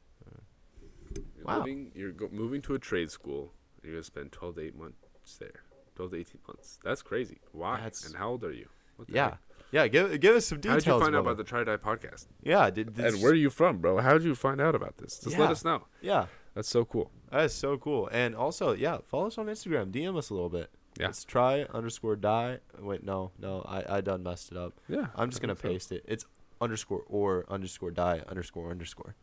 [1.37, 1.59] You're Wow.
[1.61, 3.53] moving, you're go- moving to a trade school.
[3.83, 5.63] You're gonna spend 12 to 8 months there.
[5.95, 6.79] 12 to 18 months.
[6.83, 7.39] That's crazy.
[7.53, 7.77] Why?
[7.77, 8.69] That's- and how old are you?
[8.97, 9.39] What the Yeah, heck?
[9.75, 9.89] Yeah.
[9.89, 10.85] Give give us some details.
[10.85, 12.27] How did you find out about the Try Die podcast?
[12.43, 13.99] Yeah, did, did and where are you from, bro?
[13.99, 15.19] How did you find out about this?
[15.19, 15.87] Just let us know.
[16.01, 17.11] Yeah, That's so cool.
[17.31, 18.09] that is so cool.
[18.13, 19.91] And also, yeah, follow us on Instagram.
[19.91, 20.71] DM us a little bit.
[20.99, 21.09] Yeah.
[21.09, 22.61] It's try underscore die.
[22.79, 24.75] Wait, no, no, I I done messed it up.
[24.89, 25.07] Yeah.
[25.17, 25.73] I'm just gonna think so.
[25.75, 26.05] paste it.
[26.07, 26.25] It's
[26.61, 29.17] underscore or underscore die underscore underscore.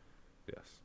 [0.47, 0.81] Yes.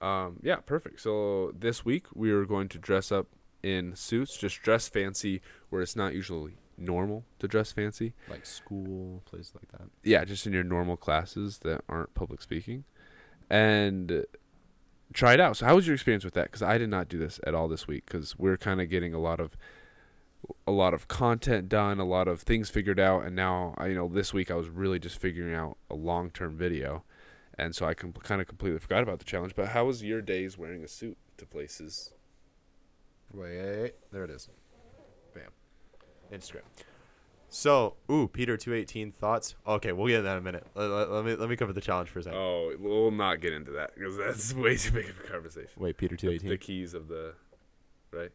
[0.00, 1.00] Um, yeah, perfect.
[1.00, 3.26] So this week we are going to dress up
[3.62, 8.14] in suits, just dress fancy where it's not usually normal to dress fancy.
[8.28, 9.90] Like school, places like that.
[10.02, 12.84] Yeah, just in your normal classes that aren't public speaking,
[13.48, 14.24] and
[15.12, 15.56] try it out.
[15.56, 16.44] So how was your experience with that?
[16.44, 19.14] Because I did not do this at all this week because we're kind of getting
[19.14, 19.56] a lot of
[20.66, 23.94] a lot of content done, a lot of things figured out, and now I, you
[23.94, 27.04] know this week I was really just figuring out a long term video,
[27.58, 29.54] and so I com- kind of completely forgot about the challenge.
[29.54, 32.12] But how was your days wearing a suit to places?
[33.32, 34.48] Wait, there it is.
[36.32, 36.62] Instagram.
[37.52, 39.56] So, ooh, Peter two eighteen thoughts.
[39.66, 40.66] Okay, we'll get into that in a minute.
[40.74, 42.38] Let, let- let me let me cover the challenge for a second.
[42.38, 45.70] Oh, we'll not get into that because that's way too big of a conversation.
[45.76, 46.48] Wait, Peter two eighteen.
[46.50, 47.34] The keys of the,
[48.12, 48.30] right?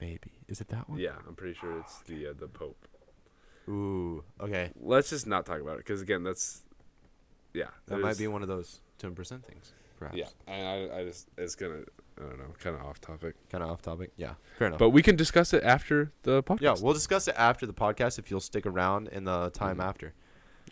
[0.00, 0.98] Maybe is it that one?
[0.98, 2.88] Yeah, I'm pretty sure it's the uh, the Pope.
[3.68, 4.70] Ooh, okay.
[4.80, 6.62] Let's just not talk about it because again, that's
[7.54, 10.16] yeah, That might be one of those ten percent things, perhaps.
[10.18, 11.82] Yeah, and I, I just it's gonna
[12.18, 14.10] I don't know, kind of off topic, Kind of off topic.
[14.16, 14.34] Yeah.
[14.58, 14.78] Fair enough.
[14.78, 16.60] but we can discuss it after the podcast.
[16.62, 19.84] yeah, we'll discuss it after the podcast if you'll stick around in the time Mhm.
[19.84, 20.14] after.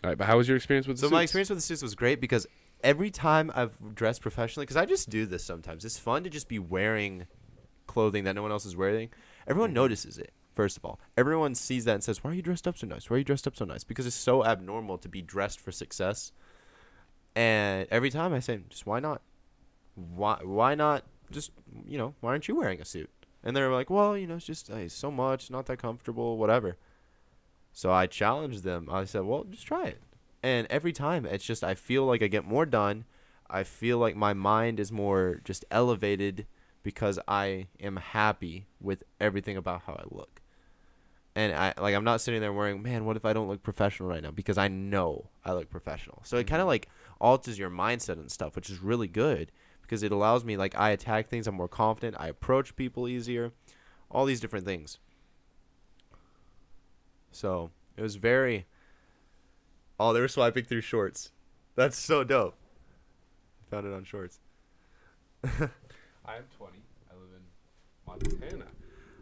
[0.03, 0.97] All right, but how was your experience with?
[0.99, 2.47] So the my experience with the suits was great because
[2.83, 5.85] every time I've dressed professionally, because I just do this sometimes.
[5.85, 7.27] It's fun to just be wearing
[7.87, 9.09] clothing that no one else is wearing.
[9.47, 9.73] Everyone Mhm.
[9.75, 10.33] notices it.
[10.55, 13.09] First of all, everyone sees that and says, "Why are you dressed up so nice?
[13.09, 15.71] Why are you dressed up so nice?" Because it's so abnormal to be dressed for
[15.71, 16.31] success.
[17.35, 19.21] And every time I say, "Just why not?
[19.95, 21.03] Why why not?
[21.31, 21.51] Just
[21.85, 23.09] you know, why aren't you wearing a suit?"
[23.43, 26.77] And they're like, "Well, you know, it's just uh, so much, not that comfortable, whatever."
[27.73, 28.87] So I challenged them.
[28.89, 30.01] I said, "Well, just try it."
[30.41, 33.05] And every time, it's just I feel like I get more done.
[33.49, 36.45] I feel like my mind is more just elevated
[36.83, 40.41] because I am happy with everything about how I look.
[41.35, 44.07] And I like I'm not sitting there worrying, man, what if I don't look professional
[44.07, 44.31] right now?
[44.31, 46.21] Because I know I look professional.
[46.23, 46.87] So it kind of like
[47.19, 49.51] alters your mindset and stuff, which is really good
[49.81, 53.51] because it allows me like I attack things, I'm more confident, I approach people easier,
[54.09, 54.99] all these different things.
[57.31, 58.65] So it was very.
[59.99, 61.31] Oh, they were swiping through shorts.
[61.75, 62.55] That's so dope.
[63.61, 64.39] I Found it on shorts.
[65.43, 65.47] I
[66.37, 66.79] am 20.
[67.09, 68.65] I live in Montana.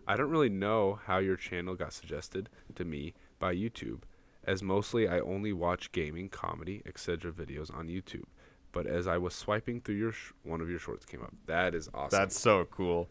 [0.08, 4.02] I don't really know how your channel got suggested to me by YouTube,
[4.46, 7.32] as mostly I only watch gaming, comedy, etc.
[7.32, 8.26] videos on YouTube.
[8.72, 11.34] But as I was swiping through your sh- one of your shorts came up.
[11.46, 12.20] That is awesome.
[12.20, 13.10] That's so cool.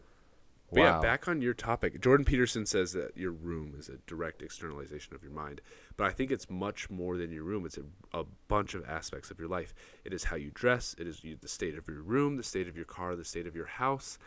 [0.73, 2.01] But yeah, back on your topic.
[2.01, 5.61] Jordan Peterson says that your room is a direct externalization of your mind.
[5.97, 7.65] But I think it's much more than your room.
[7.65, 7.83] It's a,
[8.19, 9.73] a bunch of aspects of your life.
[10.03, 12.67] It is how you dress, it is you, the state of your room, the state
[12.67, 14.17] of your car, the state of your house.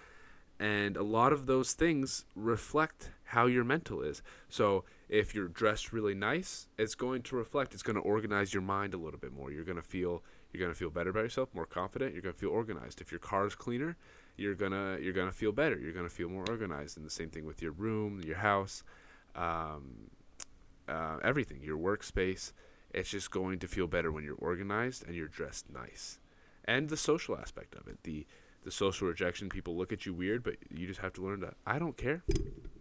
[0.59, 4.23] And a lot of those things reflect how your mental is.
[4.49, 8.63] So if you're dressed really nice, it's going to reflect, it's going to organize your
[8.63, 9.51] mind a little bit more.
[9.51, 12.33] You're going to feel you're going to feel better about yourself, more confident, you're going
[12.33, 13.03] to feel organized.
[13.03, 13.97] If your car is cleaner,
[14.37, 15.79] you're gonna you're gonna feel better.
[15.79, 16.97] You're gonna feel more organized.
[16.97, 18.85] And the same thing with your room, your house,
[19.35, 20.11] um,
[20.89, 22.53] uh, everything, your workspace.
[22.93, 26.19] It's just going to feel better when you're organized and you're dressed nice.
[26.65, 28.27] And the social aspect of it, the
[28.67, 29.49] the social rejection.
[29.49, 31.55] People look at you weird, but you just have to learn to.
[31.65, 32.23] I don't care.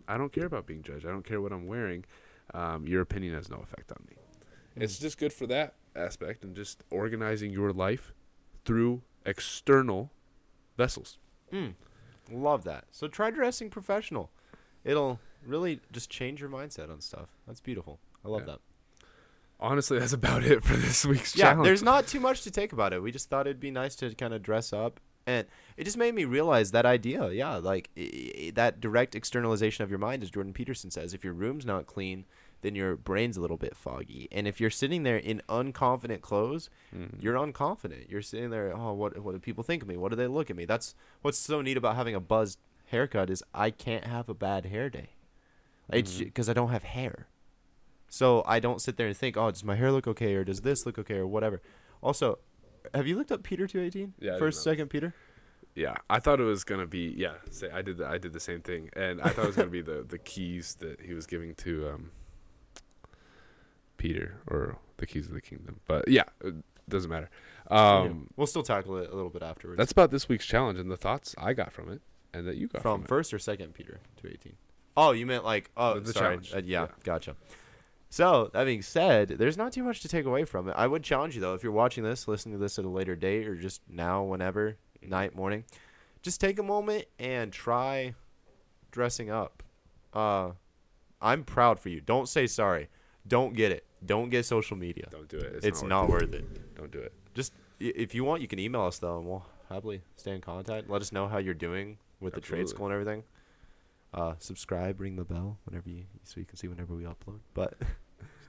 [0.07, 1.05] I don't care about being judged.
[1.05, 2.03] I don't care what I'm wearing.
[2.53, 4.15] Um, your opinion has no effect on me.
[4.75, 8.13] It's just good for that aspect and just organizing your life
[8.65, 10.11] through external
[10.75, 11.17] vessels.
[11.53, 11.75] Mm,
[12.31, 12.85] love that.
[12.91, 14.31] So try dressing professional.
[14.83, 17.29] It'll really just change your mindset on stuff.
[17.47, 17.99] That's beautiful.
[18.23, 18.53] I love Yeah.
[18.55, 18.59] that.
[19.59, 21.65] Honestly, that's about it for this week's Yeah, challenge.
[21.65, 23.01] there's not too much to take about it.
[23.01, 25.47] We just thought it'd be nice to kind of dress up, and
[25.77, 27.29] it just made me realize that idea.
[27.31, 27.89] Yeah, like
[28.53, 31.13] that direct externalization of your mind, as Jordan Peterson says.
[31.13, 32.25] If your room's not clean,
[32.61, 36.69] then your brain's a little bit foggy, and if you're sitting there in unconfident clothes,
[36.95, 37.21] Mhm.
[37.21, 38.09] you're unconfident.
[38.09, 39.97] You're sitting there, oh, what what do people think of me?
[39.97, 40.65] What do they look at me?
[40.65, 44.65] That's what's so neat about having a buzzed haircut is I can't have a bad
[44.65, 45.09] hair day.
[45.91, 47.27] It's because I don't have hair.
[48.07, 50.61] So I don't sit there and think, oh, does my hair look okay or does
[50.61, 51.61] this look okay or whatever.
[52.01, 52.39] Also,
[52.93, 54.13] have you looked up Peter 218?
[54.19, 55.13] Yeah, First, second Peter?
[55.75, 57.13] Yeah, I thought it was gonna be.
[57.17, 57.97] Yeah, say I did.
[57.97, 60.17] The, I did the same thing, and I thought it was gonna be the the
[60.17, 62.11] keys that he was giving to um,
[63.97, 65.81] Peter or the keys of the kingdom.
[65.85, 66.55] But yeah, it
[66.87, 67.29] doesn't matter.
[67.69, 69.77] Um, we'll still tackle it a little bit afterwards.
[69.77, 72.01] That's about this week's challenge and the thoughts I got from it,
[72.33, 74.53] and that you got from from, first or second Peter 218.
[74.97, 76.25] Oh, you meant like oh, The- the sorry.
[76.37, 76.53] challenge.
[76.53, 76.87] Uh, yeah, Yeah.
[77.03, 77.35] gotcha.
[78.15, 80.75] So that being said, there's not too much to take away from it.
[80.77, 83.13] I would challenge you though, if you're watching this, listening to this at a later
[83.13, 85.65] date, or just now, whenever, night, morning,
[86.21, 88.15] just take a moment and try
[88.89, 89.63] dressing up.
[90.13, 90.51] Uh,
[91.21, 91.99] I'm proud for you.
[91.99, 92.87] Don't say sorry.
[93.27, 93.85] Don't get it.
[94.05, 95.09] Don't get social media.
[95.11, 95.59] Don't do it.
[95.65, 96.73] It's, not, worth it.
[96.77, 97.11] Don't do it.
[97.33, 97.51] Just
[97.81, 100.89] if you want, you can email us though, and we'll happily stay in contact.
[100.89, 103.23] Let us know how you're doing with the trade school and everything.
[104.13, 107.39] Uh, subscribe, ring the bell whenever you so you can see whenever we upload.
[107.53, 107.73] But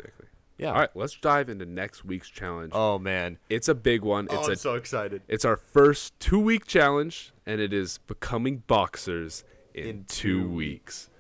[0.06, 0.26] Exactly.
[0.58, 0.68] yeah.
[0.72, 2.72] All right, let's dive into next week's challenge.
[2.74, 4.28] Oh man, It's a big one.
[4.30, 5.22] Oh, it's oh, a I'm so excited.
[5.28, 9.44] It's our first two week challenge, and it is becoming boxers
[9.74, 11.10] in, In two, two weeks.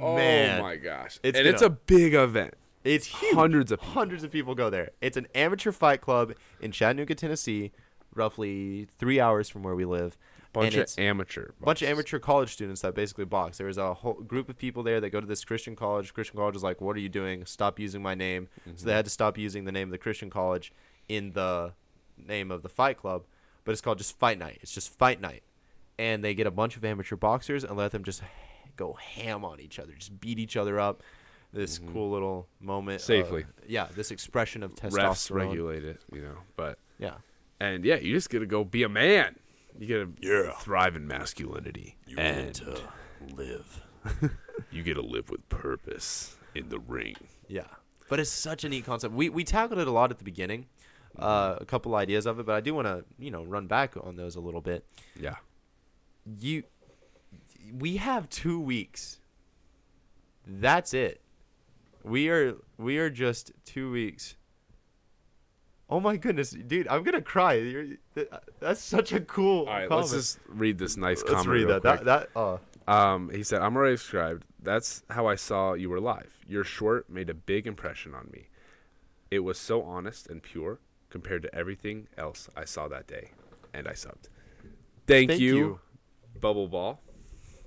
[0.00, 1.20] Oh, man, oh my gosh!
[1.22, 2.54] It's and it's a big event.
[2.82, 3.34] it's huge.
[3.34, 3.94] Hundreds of people.
[3.94, 4.90] hundreds of people go there.
[5.00, 7.70] It's an amateur fight club in Chattanooga, Tennessee,
[8.12, 10.18] roughly three hours from where we live.
[10.56, 11.50] Bunch and of amateur.
[11.60, 13.58] a bunch of amateur college students that basically box.
[13.58, 16.14] There was a whole group of people there that go to this Christian college.
[16.14, 17.44] Christian college is like, "What are you doing?
[17.44, 18.96] Stop using my name." So they mm-hmm.
[18.96, 20.72] had to stop using the name of the Christian college
[21.08, 21.74] in the
[22.16, 23.24] name of the fight club,
[23.64, 24.58] but it's called just Fight Night.
[24.62, 25.42] It's just Fight Night,
[25.98, 28.22] and they get a bunch of amateur boxers and let them just
[28.76, 31.02] go ham on each other, just beat each other up.
[31.52, 31.92] This mm-hmm.
[31.92, 33.46] cool little moment, of- Safely.
[33.66, 35.48] yeah, this expression of Refs testosterone.
[35.50, 36.38] regulate it, you know.
[36.56, 37.14] But Yeah,
[37.60, 39.36] and yeah, you just gotta go be a man.
[39.78, 40.52] You gotta Yeah.
[40.58, 42.60] thrive in masculinity, and
[43.34, 43.82] live.
[44.70, 47.16] you get to live with purpose in the ring.
[47.48, 47.66] Yeah,
[48.08, 49.12] but it's such a neat concept.
[49.14, 50.66] We we tackled it a lot at the beginning,
[51.18, 53.94] uh, a couple ideas of it, but I do want to you know run back
[54.00, 54.84] on those a little bit.
[55.18, 55.36] Yeah.
[56.38, 56.64] You,
[57.72, 59.18] we have two weeks.
[60.46, 61.20] that's it.
[62.02, 64.36] We are we are just two weeks.
[65.88, 66.88] Oh my goodness, dude!
[66.88, 67.54] I'm gonna cry.
[67.54, 67.86] You're,
[68.58, 70.00] that's such a cool All right, comment.
[70.10, 71.48] let's just read this nice Let's comment.
[71.48, 71.82] read real that.
[71.82, 71.96] That
[72.32, 72.34] quick.
[72.34, 72.58] that uh,
[73.14, 74.44] Um, he said, I'm already subscribed.
[74.60, 76.32] That's how I saw you were live.
[76.48, 78.48] Your short made a big impression on me.
[79.30, 83.30] It was so honest and pure compared to everything else I saw that day.
[83.72, 84.28] And I subbed.
[85.06, 85.80] Thank, Thank you, you.
[86.40, 87.00] Bubble Ball.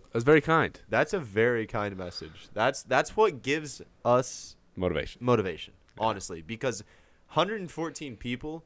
[0.08, 0.78] That was very kind.
[0.90, 2.50] that's a very kind message.
[2.54, 5.24] That's that's what gives us Motivation.
[5.24, 6.84] motivation, honestly, because
[7.30, 8.64] 114 people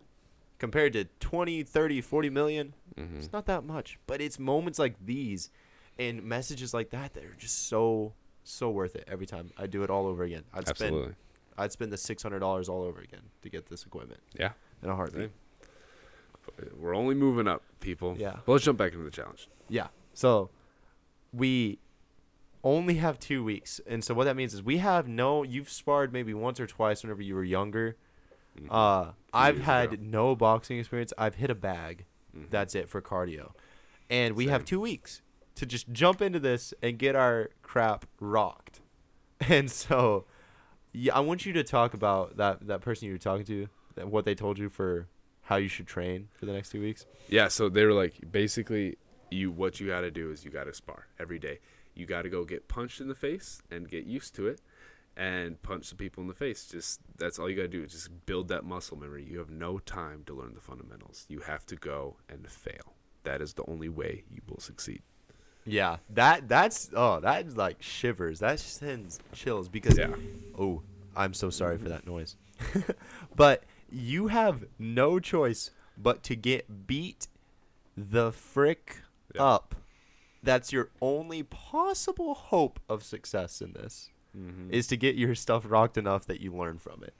[0.59, 3.17] compared to 20, 30, 40 million, Mm-hmm.
[3.17, 3.97] it's not that much.
[4.05, 5.49] But it's moments like these
[5.97, 9.49] and messages like that that are just so so worth it every time.
[9.57, 10.43] I do it all over again.
[10.53, 11.15] I'd spend
[11.57, 14.51] I'd spend the $600 all over again to get this equipment Yeah.
[14.83, 15.31] in a heartbeat.
[16.77, 18.15] We're only moving up, people.
[18.17, 18.37] Yeah.
[18.45, 19.47] But let's jump back into the challenge.
[19.69, 19.87] Yeah.
[20.13, 20.49] So
[21.31, 21.79] we
[22.63, 23.79] only have two weeks.
[23.87, 27.01] And so what that means is we have no you've sparred maybe once or twice
[27.03, 27.97] whenever you were younger.
[28.69, 31.11] Uh I've had no boxing experience.
[31.17, 32.05] I've hit a bag.
[32.35, 32.47] Mm-hmm.
[32.49, 33.51] That's it for cardio.
[34.09, 35.21] And we have two weeks
[35.55, 38.79] to just jump into this and get our crap rocked.
[39.49, 40.25] And so
[40.93, 43.67] yeah, I want you to talk about that that person you were talking to,
[44.03, 45.07] what they told you for
[45.41, 47.05] how you should train for the next two weeks.
[47.27, 48.97] Yeah, so they were like basically
[49.29, 51.59] you what you got to do is you got to spar every day.
[51.95, 54.61] You got to go get punched in the face and get used to it
[55.15, 56.65] and punch some people in the face.
[56.65, 57.85] Just that's all you got to do.
[57.85, 59.23] Just build that muscle memory.
[59.23, 61.25] You have no time to learn the fundamentals.
[61.29, 62.93] You have to go and fail.
[63.23, 65.01] That is the only way you will succeed.
[65.65, 68.39] Yeah, that that's oh that like shivers.
[68.39, 70.13] That sends chills because Yeah.
[70.59, 70.81] oh,
[71.15, 72.35] I'm so sorry for that noise.
[73.35, 77.27] but you have no choice but to get beat
[77.95, 79.01] the frick
[79.35, 79.43] Yeah.
[79.43, 79.75] up.
[80.41, 84.73] That's your only possible hope of success in this Mm-hmm.
[84.73, 87.13] is to get your stuff rocked enough that you learn from it.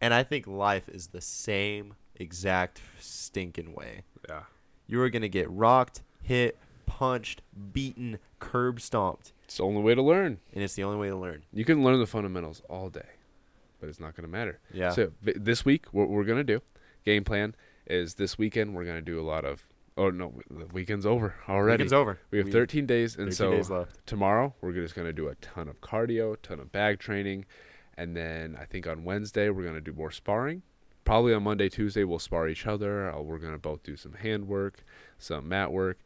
[0.00, 4.02] And I think life is the same exact stinking way.
[4.28, 4.42] Yeah.
[4.86, 7.42] You are going to get rocked, hit, punched,
[7.72, 10.38] beaten, curb stomped, It's the only way to learn.
[10.52, 11.42] and it's the only way to learn.
[11.52, 13.08] You can learn the fundamentals all day,
[13.80, 14.60] but it's not going to matter.
[14.72, 14.90] Yeah.
[14.90, 16.60] So this week, what we're going to do,
[17.04, 17.54] game plan
[17.86, 19.66] is this weekend we're going to do a lot of.
[19.96, 21.74] Oh no, the weekend's over already.
[21.74, 22.18] Weekend's over.
[22.30, 24.06] We have We- 13 days, and 13 so days left.
[24.06, 27.44] tomorrow we're just going to do a ton of cardio, ton of bag training,
[27.96, 30.62] and then I think on Wednesday we're going to do more sparring.
[31.04, 33.12] Probably on Monday, Tuesday we'll spar each other.
[33.12, 34.82] Uh, we're going to both do some hand work,
[35.18, 35.98] some mat work,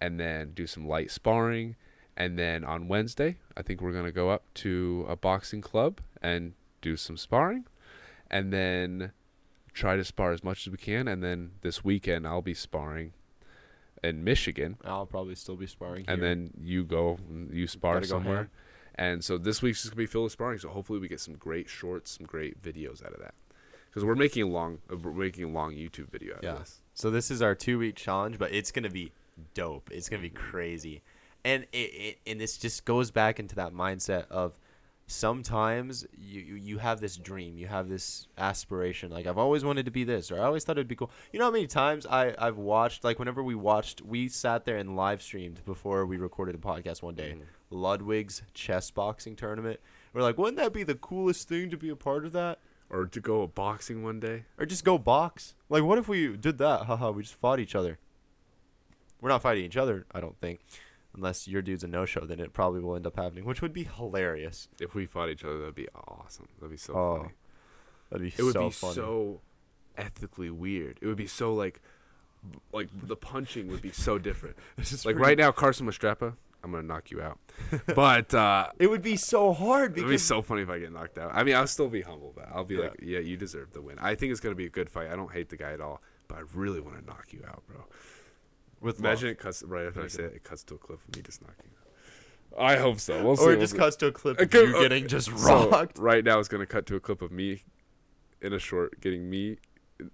[0.00, 1.76] and then do some light sparring.
[2.16, 6.00] And then on Wednesday, I think we're going to go up to a boxing club
[6.20, 7.64] and do some sparring,
[8.30, 9.12] and then
[9.72, 11.08] try to spar as much as we can.
[11.08, 13.12] And then this weekend I'll be sparring
[14.02, 16.04] in Michigan I'll probably still be sparring.
[16.08, 16.28] and here.
[16.28, 18.36] then you go and you spar go somewhere.
[18.36, 18.50] ham.
[18.96, 20.58] And so this week's just gonna be filled with sparring.
[20.58, 23.34] So hopefully we get some great shorts, some great videos out of that.
[23.88, 26.52] Because we're making a long, uh, we're making a long YouTube video out yeah.
[26.52, 26.80] of this.
[26.94, 29.12] So this is our two week challenge, but it's gonna be
[29.54, 29.90] dope.
[29.90, 31.02] It's gonna be crazy,
[31.44, 34.58] and it, it and this just goes back into that mindset of
[35.10, 39.10] sometimes you you- you have this dream, you have this aspiration.
[39.10, 41.10] Like I've always wanted to be this, or I always thought it'd be cool.
[41.32, 44.76] You know how many times I I've watched like whenever we watched, we sat there
[44.76, 47.32] and live streamed before we recorded a podcast one day.
[47.32, 47.44] Mm-hmm.
[47.76, 49.80] Ludwig's chess boxing tournament.
[50.12, 52.58] We're like, wouldn't that be the coolest thing to be a part of that?
[52.88, 54.42] Or to go boxing one day.
[54.58, 55.54] Or just go box.
[55.68, 56.86] Like, what if we did that?
[56.86, 58.00] Haha, we just fought each other.
[59.20, 60.58] We're not fighting each other, I don't think.
[61.16, 63.72] Unless your dude's a no show, then it probably will end up happening, which would
[63.72, 64.68] be hilarious.
[64.80, 66.46] If we fought each other, that'd be awesome.
[66.58, 67.34] That'd be so Oh, funny.
[68.10, 68.94] That'd be It would be funny.
[68.94, 69.40] so
[69.96, 70.98] ethically weird.
[71.02, 71.80] It would be so like,
[72.72, 74.56] like the punching would be so different.
[74.78, 77.38] is like right now, Carson Mastrapa, I'm gonna knock you out.
[77.94, 81.18] but uh, It would be so hard It'd be so funny if I get knocked
[81.18, 81.32] out.
[81.34, 82.80] I mean, I'll still be humble, but I'll be Yeah.
[82.82, 83.98] like, yeah, you deserve the win.
[83.98, 85.08] I think it's gonna be a good fight.
[85.10, 87.64] I don't hate the guy at all, but I really want to knock you out,
[87.66, 87.84] bro.
[88.80, 89.32] With Imagine love.
[89.32, 91.42] it cuts right after I say it, it cuts to a clip of me just
[91.42, 92.60] knocking out.
[92.60, 93.22] I hope so.
[93.24, 93.44] We'll see.
[93.44, 93.78] or it just see.
[93.78, 95.98] cuts to a clip of go- you uh, getting just so, rocked.
[95.98, 97.62] right now, it's gonna cut to a clip of me
[98.42, 99.58] in a short getting me,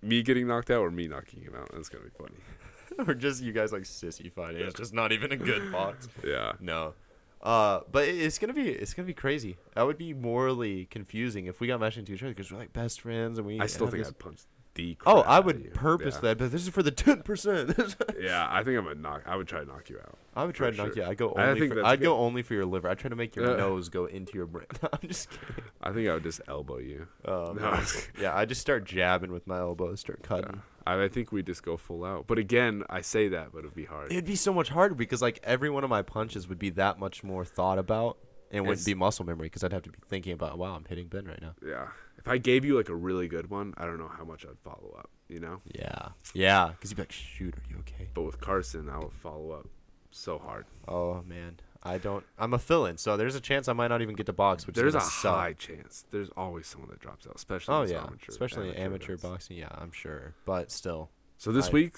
[0.03, 1.71] me getting knocked out, or me knocking him out.
[1.73, 2.35] That's gonna be funny.
[3.09, 4.61] or just you guys like sissy fighting.
[4.63, 6.09] It's just not even a good box.
[6.25, 6.53] Yeah.
[6.61, 6.95] No.
[7.43, 9.57] Uh, but it's gonna be it's gonna be crazy.
[9.75, 12.73] That would be morally confusing if we got matched into each other because we're like
[12.73, 13.61] best friends and we.
[13.61, 14.41] I still think this- I'd punch
[14.77, 14.97] the.
[15.05, 15.71] Oh, I would you.
[15.75, 16.35] purposely, Yeah.
[16.35, 17.77] but this is for the ten percent.
[18.21, 19.23] Yeah, I think I'm gonna knock.
[19.27, 20.17] I would try to knock you out.
[20.35, 21.03] I would try to knock sure.
[21.05, 21.11] you.
[21.11, 21.61] I go I only.
[21.61, 22.89] think for, I'd go only for your liver.
[22.89, 23.57] I try to make your Uh.
[23.57, 24.67] nose go into your brain.
[24.93, 25.65] I'm just kidding.
[25.83, 27.09] I think I would just elbow you.
[27.25, 27.67] Oh, No.
[27.71, 27.85] I
[28.21, 30.63] yeah, I just start jabbing with my elbows, start cutting.
[30.87, 32.27] I, I think we just go full out.
[32.27, 34.13] But again, I say that, but it'd be hard.
[34.13, 36.99] It'd be so much harder because like every one of my punches would be that
[36.99, 38.19] much more thought about
[38.51, 40.85] and it wouldn't be muscle memory because I'd have to be thinking about, wow, I'm
[40.85, 41.55] hitting Ben right now.
[41.67, 41.89] Yeah.
[42.27, 44.59] If I gave you like a really good one, I don't know how much I'd
[44.65, 45.11] follow up.
[45.29, 45.61] You know.
[45.73, 48.09] Yeah, yeah, because you'd be like, shoot, are you okay?
[48.15, 49.67] But with Carson, I would follow up
[50.11, 50.67] so hard.
[50.89, 52.25] Oh man, I don't.
[52.39, 54.75] I'm a fill-in, so there's a chance I might not even get to box, which
[54.75, 55.35] There's is a suck.
[55.37, 56.05] high chance.
[56.11, 57.75] There's always someone that drops out, especially.
[57.75, 59.23] Oh yeah, amateur, especially in amateur events.
[59.23, 59.57] boxing.
[59.59, 61.11] Yeah, I'm sure, but still.
[61.39, 61.95] So this I- week,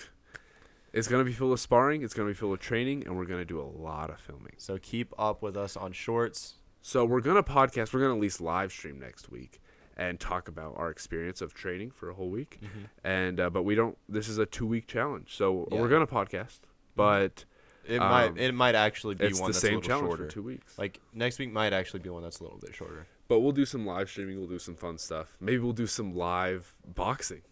[0.92, 2.02] it's gonna be full of sparring.
[2.02, 4.54] It's gonna be full of training, and we're gonna do a lot of filming.
[4.58, 6.56] So keep up with us on shorts.
[6.82, 7.92] So we're gonna podcast.
[7.94, 9.60] We're gonna at least live stream next week
[9.98, 12.60] and talk about our experience of training for a whole week.
[13.04, 13.98] And uh, but we don't.
[14.08, 15.80] This is a two week challenge, so Yeah.
[15.80, 16.60] we're gonna podcast.
[16.96, 17.44] But
[17.84, 20.24] It Um, might it might actually be one the that's same a little challenge shorter.
[20.26, 20.78] for two weeks.
[20.78, 23.06] Like next week might actually be one that's a little bit shorter.
[23.28, 24.38] but we'll do some live streaming.
[24.38, 25.36] We'll do some fun stuff.
[25.40, 27.42] Maybe we'll do some live boxing.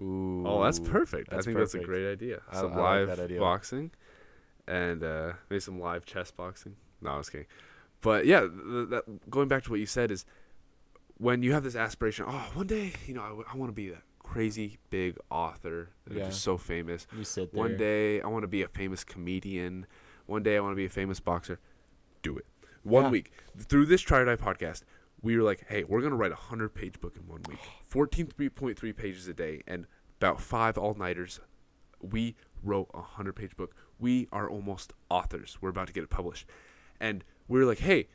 [0.00, 0.44] Ooh.
[0.46, 1.30] Oh, that's perfect.
[1.30, 2.42] that's I think that's a great idea.
[2.52, 3.38] Some I like live that idea.
[3.40, 3.90] boxing,
[4.66, 6.76] and uh, maybe some live chess boxing.
[7.00, 7.46] No, I was kidding.
[8.00, 10.26] But yeah, th- that, going back to what you said is,
[11.18, 14.02] when you have this aspiration, oh, one day, you know, I, want to be that
[14.22, 16.22] crazy big author that Yeah.
[16.22, 17.06] is just so famous.
[17.16, 17.58] You sit there.
[17.58, 19.86] One day, I want to be a famous comedian.
[20.26, 21.60] One day, I want to be a famous boxer.
[22.22, 22.46] Do it.
[22.82, 23.10] One Yeah.
[23.10, 24.82] week through this Try or Die podcast,
[25.22, 27.58] we were like, hey, we're gonna write a hundred page book in one week,
[27.88, 29.86] fourteen three point three pages a day, and
[30.20, 31.40] about five all nighters.
[32.02, 33.74] We wrote a hundred page book.
[33.98, 35.56] We are almost authors.
[35.62, 36.46] We're about to get it published,
[37.00, 38.08] and we were like, hey,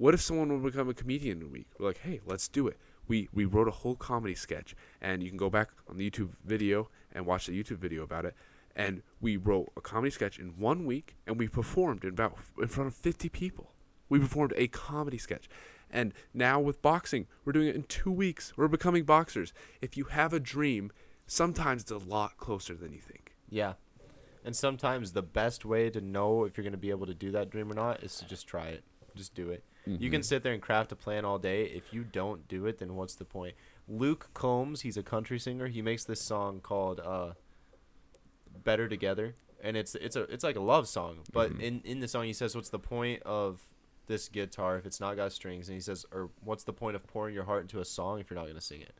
[0.00, 1.66] what if someone would become a comedian in a week?
[1.78, 2.78] We're like, hey, let's do it.
[3.06, 6.30] We we wrote a whole comedy sketch, and you can go back on the YouTube
[6.42, 8.34] video and watch the YouTube video about it.
[8.74, 12.68] And we wrote a comedy sketch in one week, and we performed in about in
[12.68, 13.74] front of fifty people.
[14.08, 15.50] We performed a comedy sketch,
[15.90, 18.54] and now with boxing, we're doing it in two weeks.
[18.56, 19.52] We're becoming boxers.
[19.82, 20.92] If you have a dream,
[21.26, 23.34] sometimes it's a lot closer than you think.
[23.50, 23.74] Yeah.
[24.46, 27.30] And sometimes the best way to know if you're going to be able to do
[27.32, 28.82] that dream or not is to just try it.
[29.14, 29.62] Just do it.
[29.90, 30.10] You Mm-hmm.
[30.12, 31.64] can sit there and craft a plan all day.
[31.64, 33.54] If you don't do it, then what's the point?
[33.88, 35.66] Luke Combs, he's a country singer.
[35.66, 37.32] He makes this song called uh,
[38.64, 41.20] "Better Together," and it's it's a it's like a love song.
[41.32, 41.60] But Mm-hmm.
[41.60, 43.60] in in the song, he says, "What's the point of
[44.06, 47.06] this guitar if it's not got strings?" And he says, "Or what's the point of
[47.06, 48.94] pouring your heart into a song if you're not going to sing it?"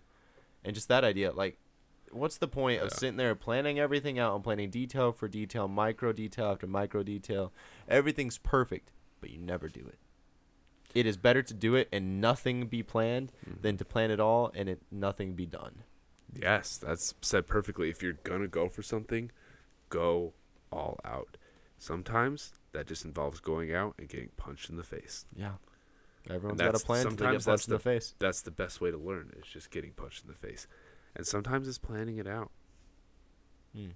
[0.65, 1.59] And just that idea, like
[2.11, 6.13] what's the point of sitting there planning everything out and planning detail for detail, micro
[6.13, 7.53] detail after micro detail?
[7.89, 9.99] Everything's perfect, but you never do it.
[10.95, 14.51] It is better to do it and nothing be planned than to plan it all
[14.55, 15.85] and it nothing be done.
[16.35, 17.91] Yes, that's said perfectly.
[17.91, 19.31] If you're gonna go for something,
[19.89, 20.33] go
[20.71, 21.37] all out.
[21.79, 25.25] Sometimes that just involves going out and getting punched in the face.
[25.35, 25.55] Yeah.
[26.29, 27.03] Everyone's got a plan.
[27.03, 28.15] Sometimes they get sometimes that's punched in the face.
[28.19, 30.67] That's the best way to learn is just getting punched in the face.
[31.17, 32.51] And sometimes it's planning it out.
[33.75, 33.91] Hmm.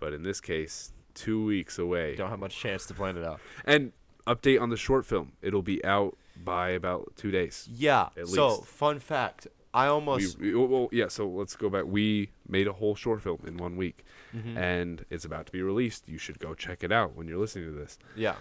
[0.00, 2.16] But in this case, two weeks away.
[2.16, 3.40] Don't have much chance to plan it out.
[3.64, 3.92] And
[4.26, 5.32] update on the short film.
[5.42, 7.68] It'll be out by about two days.
[7.72, 8.08] Yeah.
[8.16, 8.34] At least.
[8.34, 9.46] so, fun fact.
[9.72, 10.38] I almost.
[10.38, 11.84] we- well, well, yeah, so let's go back.
[11.86, 14.04] We made a whole short film in one week,
[14.34, 14.56] Mhm.
[14.56, 16.08] and it's about to be released.
[16.08, 17.98] You should go check it out when you're listening to this.
[18.16, 18.36] yeah.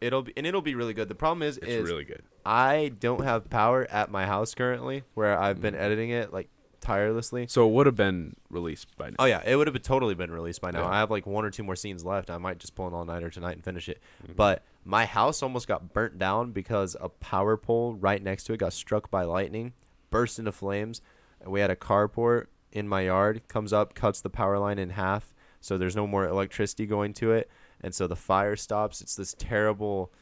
[0.00, 1.08] It'll be and it'll be really good.
[1.08, 2.22] The problem is, It's is really good.
[2.44, 5.62] I don't have power at my house currently, where I've Mm.
[5.62, 6.50] been editing it like
[6.84, 7.46] tirelessly.
[7.48, 9.16] So it would have been released by now.
[9.18, 10.82] Oh yeah, it would have been totally been released by now.
[10.82, 10.90] Yeah.
[10.90, 12.30] I have like one or two more scenes left.
[12.30, 14.00] I might just pull an all nighter tonight and finish it.
[14.22, 14.34] Mm-hmm.
[14.34, 18.58] But my house almost got burnt down because a power pole right next to it
[18.58, 19.72] got struck by lightning,
[20.10, 21.00] burst into flames,
[21.40, 24.90] and we had a carport in my yard comes up, cuts the power line in
[24.90, 27.48] half, so there's no more electricity going to it,
[27.80, 29.00] and so the fire stops.
[29.00, 30.12] It's this terrible,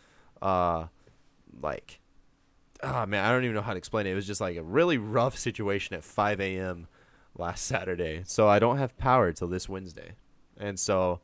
[0.40, 0.86] uh,
[1.60, 1.98] like
[2.82, 4.10] oh man, I don't even know how to explain it.
[4.12, 6.88] It was just like a really rough situation at 5 a.m.
[7.36, 8.22] last Saturday.
[8.26, 10.12] So I don't have power till this Wednesday,
[10.58, 11.20] and so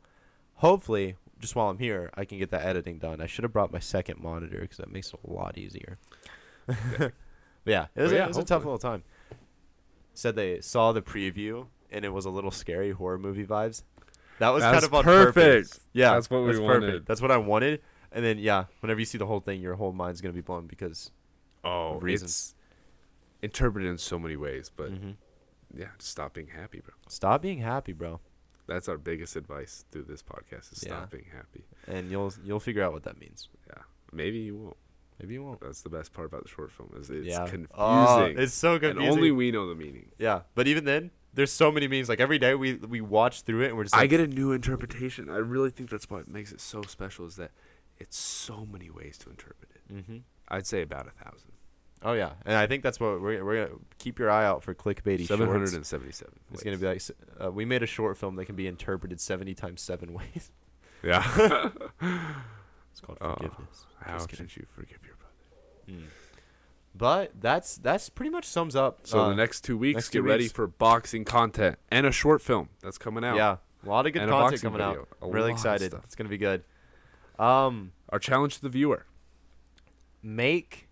[0.55, 3.21] hopefully, just while I'm here, I can get that editing done.
[3.21, 5.97] I should have brought my second monitor because that makes it a lot easier.
[7.65, 9.03] yeah, it was, Oh, a, yeah, it was a tough little time.
[10.13, 13.83] Said they saw the preview and it was a little scary horror movie vibes.
[14.39, 15.35] That was kind of on perfect.
[15.35, 15.79] purpose.
[15.93, 16.83] Yeah, That's what we that's perfect.
[16.83, 17.05] wanted.
[17.05, 17.81] That's what I wanted.
[18.11, 20.67] And then yeah, whenever you see the whole thing, your whole mind's gonna be blown
[20.67, 21.11] because
[21.63, 22.29] Oh, reasons.
[22.31, 22.55] it's
[23.43, 25.15] interpreted in so many ways, but Mhm.
[25.73, 26.93] yeah, stop being happy, bro.
[27.07, 28.19] stop being happy, bro,
[28.67, 30.97] That's our biggest advice through this podcast: is Yeah.
[30.99, 31.63] stop being happy.
[31.87, 33.49] and you'll you'll figure out what that means.
[33.67, 34.77] Yeah, maybe you won't.
[35.19, 35.59] Maybe you won't.
[35.59, 37.67] That's the best part about the short film is it's yeah, confusing.
[37.73, 39.03] Oh, it's so confusing.
[39.03, 40.11] and only we know the meaning.
[40.17, 42.07] yeah, but even then, there's so many memes.
[42.09, 44.27] Like every day, we we watch through it and we're just like, I get a
[44.27, 45.29] new interpretation.
[45.29, 47.51] I really think that's what makes it so special is that
[47.97, 50.05] it's so many ways to interpret it.
[50.05, 50.17] hmm
[50.49, 51.51] I'd say about a thousand.
[52.01, 54.73] Oh yeah, and I think that's what we're we're gonna keep your eye out for
[54.73, 56.33] clickbaity Seven hundred and seventy-seven.
[56.53, 57.01] It's gonna be like
[57.43, 60.51] uh, we made a short film that can be interpreted seventy times seven ways.
[61.03, 61.69] yeah.
[62.91, 63.85] It's called Oh, forgiveness.
[64.01, 64.49] How Just kidding.
[64.55, 66.03] you forgive your brother?
[66.95, 69.01] But that's that's pretty much sums up.
[69.03, 70.53] So uh, the next two weeks, next get two ready weeks.
[70.53, 73.35] for boxing content and a short film that's coming out.
[73.37, 75.01] yeah, a lot of good And content coming video.
[75.01, 75.07] out.
[75.21, 75.93] A really excited.
[76.03, 76.63] It's gonna be good.
[77.37, 79.05] Um, Our challenge to the viewer.
[80.21, 80.87] Make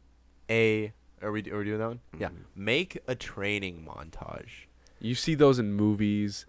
[0.50, 0.94] a.
[1.22, 2.00] Are we are we doing that one?
[2.18, 2.30] Yeah.
[2.30, 2.34] Mhm.
[2.56, 4.68] Make a training montage.
[5.00, 6.46] You see those in movies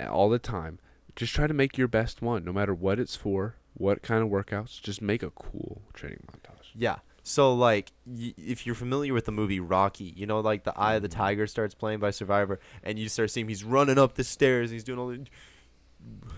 [0.00, 0.78] uh, all the time.
[1.16, 4.28] Just try to make your best one, no matter what it's for, what kind of
[4.28, 4.80] workouts.
[4.80, 6.68] Just make a cool training montage.
[6.74, 6.96] Yeah.
[7.24, 10.94] So like, y- if you're familiar with the movie Rocky, you know, like the Eye
[10.94, 11.18] of the Mm-hmm.
[11.18, 14.70] Tiger starts playing by Survivor, and you start seeing him, he's running up the stairs,
[14.70, 15.24] and he's doing all the.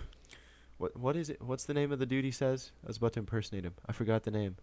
[0.78, 1.42] What what is it?
[1.42, 2.72] What's the name of the dude he says?
[2.82, 3.74] I was about to impersonate him.
[3.86, 4.56] I forgot the name.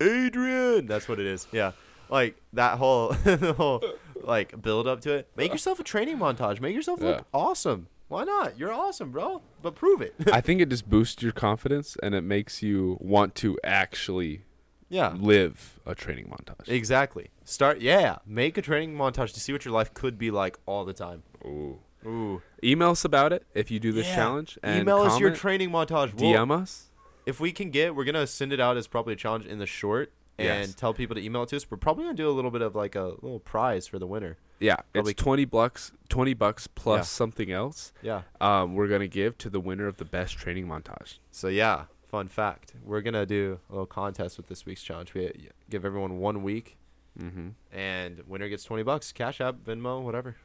[0.00, 0.86] Adrian.
[0.86, 1.46] That's what it is.
[1.52, 1.72] Yeah.
[2.08, 3.82] Like that whole the whole
[4.22, 5.28] like build up to it.
[5.36, 6.60] Make yourself a training montage.
[6.60, 7.22] Make yourself look Yeah.
[7.32, 7.88] awesome.
[8.08, 8.58] Why not?
[8.58, 9.42] You're awesome, bro.
[9.62, 10.14] But prove it.
[10.32, 14.42] I think it just boosts your confidence and it makes you want to actually
[14.88, 15.14] yeah.
[15.16, 16.68] live a training montage.
[16.68, 17.28] Exactly.
[17.44, 18.16] Start yeah.
[18.26, 21.22] Make a training montage to see what your life could be like all the time.
[21.44, 21.78] Ooh.
[22.04, 22.42] Ooh.
[22.64, 24.16] Email us about it if you do this Yeah.
[24.16, 24.58] challenge.
[24.62, 26.12] And Email us your training montage.
[26.14, 26.89] We'll- DM us.
[27.30, 29.66] If we can get, we're gonna send it out as probably a challenge in the
[29.66, 30.74] short and Yes.
[30.74, 31.70] tell people to email it to us.
[31.70, 34.36] We're probably gonna do a little bit of like a little prize for the winner.
[34.58, 37.02] Yeah, Probably- it's twenty bucks, twenty bucks plus Yeah.
[37.04, 37.92] something else.
[38.02, 38.22] Yeah.
[38.40, 41.18] Um, we're gonna give to the winner of the best training montage.
[41.30, 42.74] So yeah, fun fact.
[42.84, 45.14] We're gonna do a little contest with this week's challenge.
[45.14, 46.76] We give everyone one week,
[47.18, 47.48] Mm-hmm.
[47.72, 49.12] and winner gets twenty bucks.
[49.12, 50.36] Cash App, Venmo, whatever.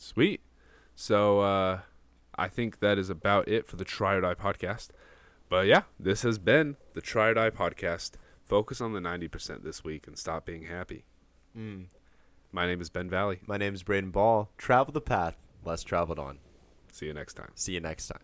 [0.00, 0.40] Sweet.
[0.94, 1.80] So uh,
[2.38, 4.88] I think that is about it for the Try or Die podcast.
[5.48, 8.12] But yeah, this has been the Try or Die podcast.
[8.44, 11.04] Focus on the ninety percent this week and stop being happy.
[11.56, 11.86] Mm.
[12.52, 13.40] My name is Ben Valley.
[13.46, 14.50] My name is Braden Ball.
[14.56, 16.38] Travel the path less traveled on.
[16.92, 17.50] See you next time.
[17.54, 18.22] See you next time.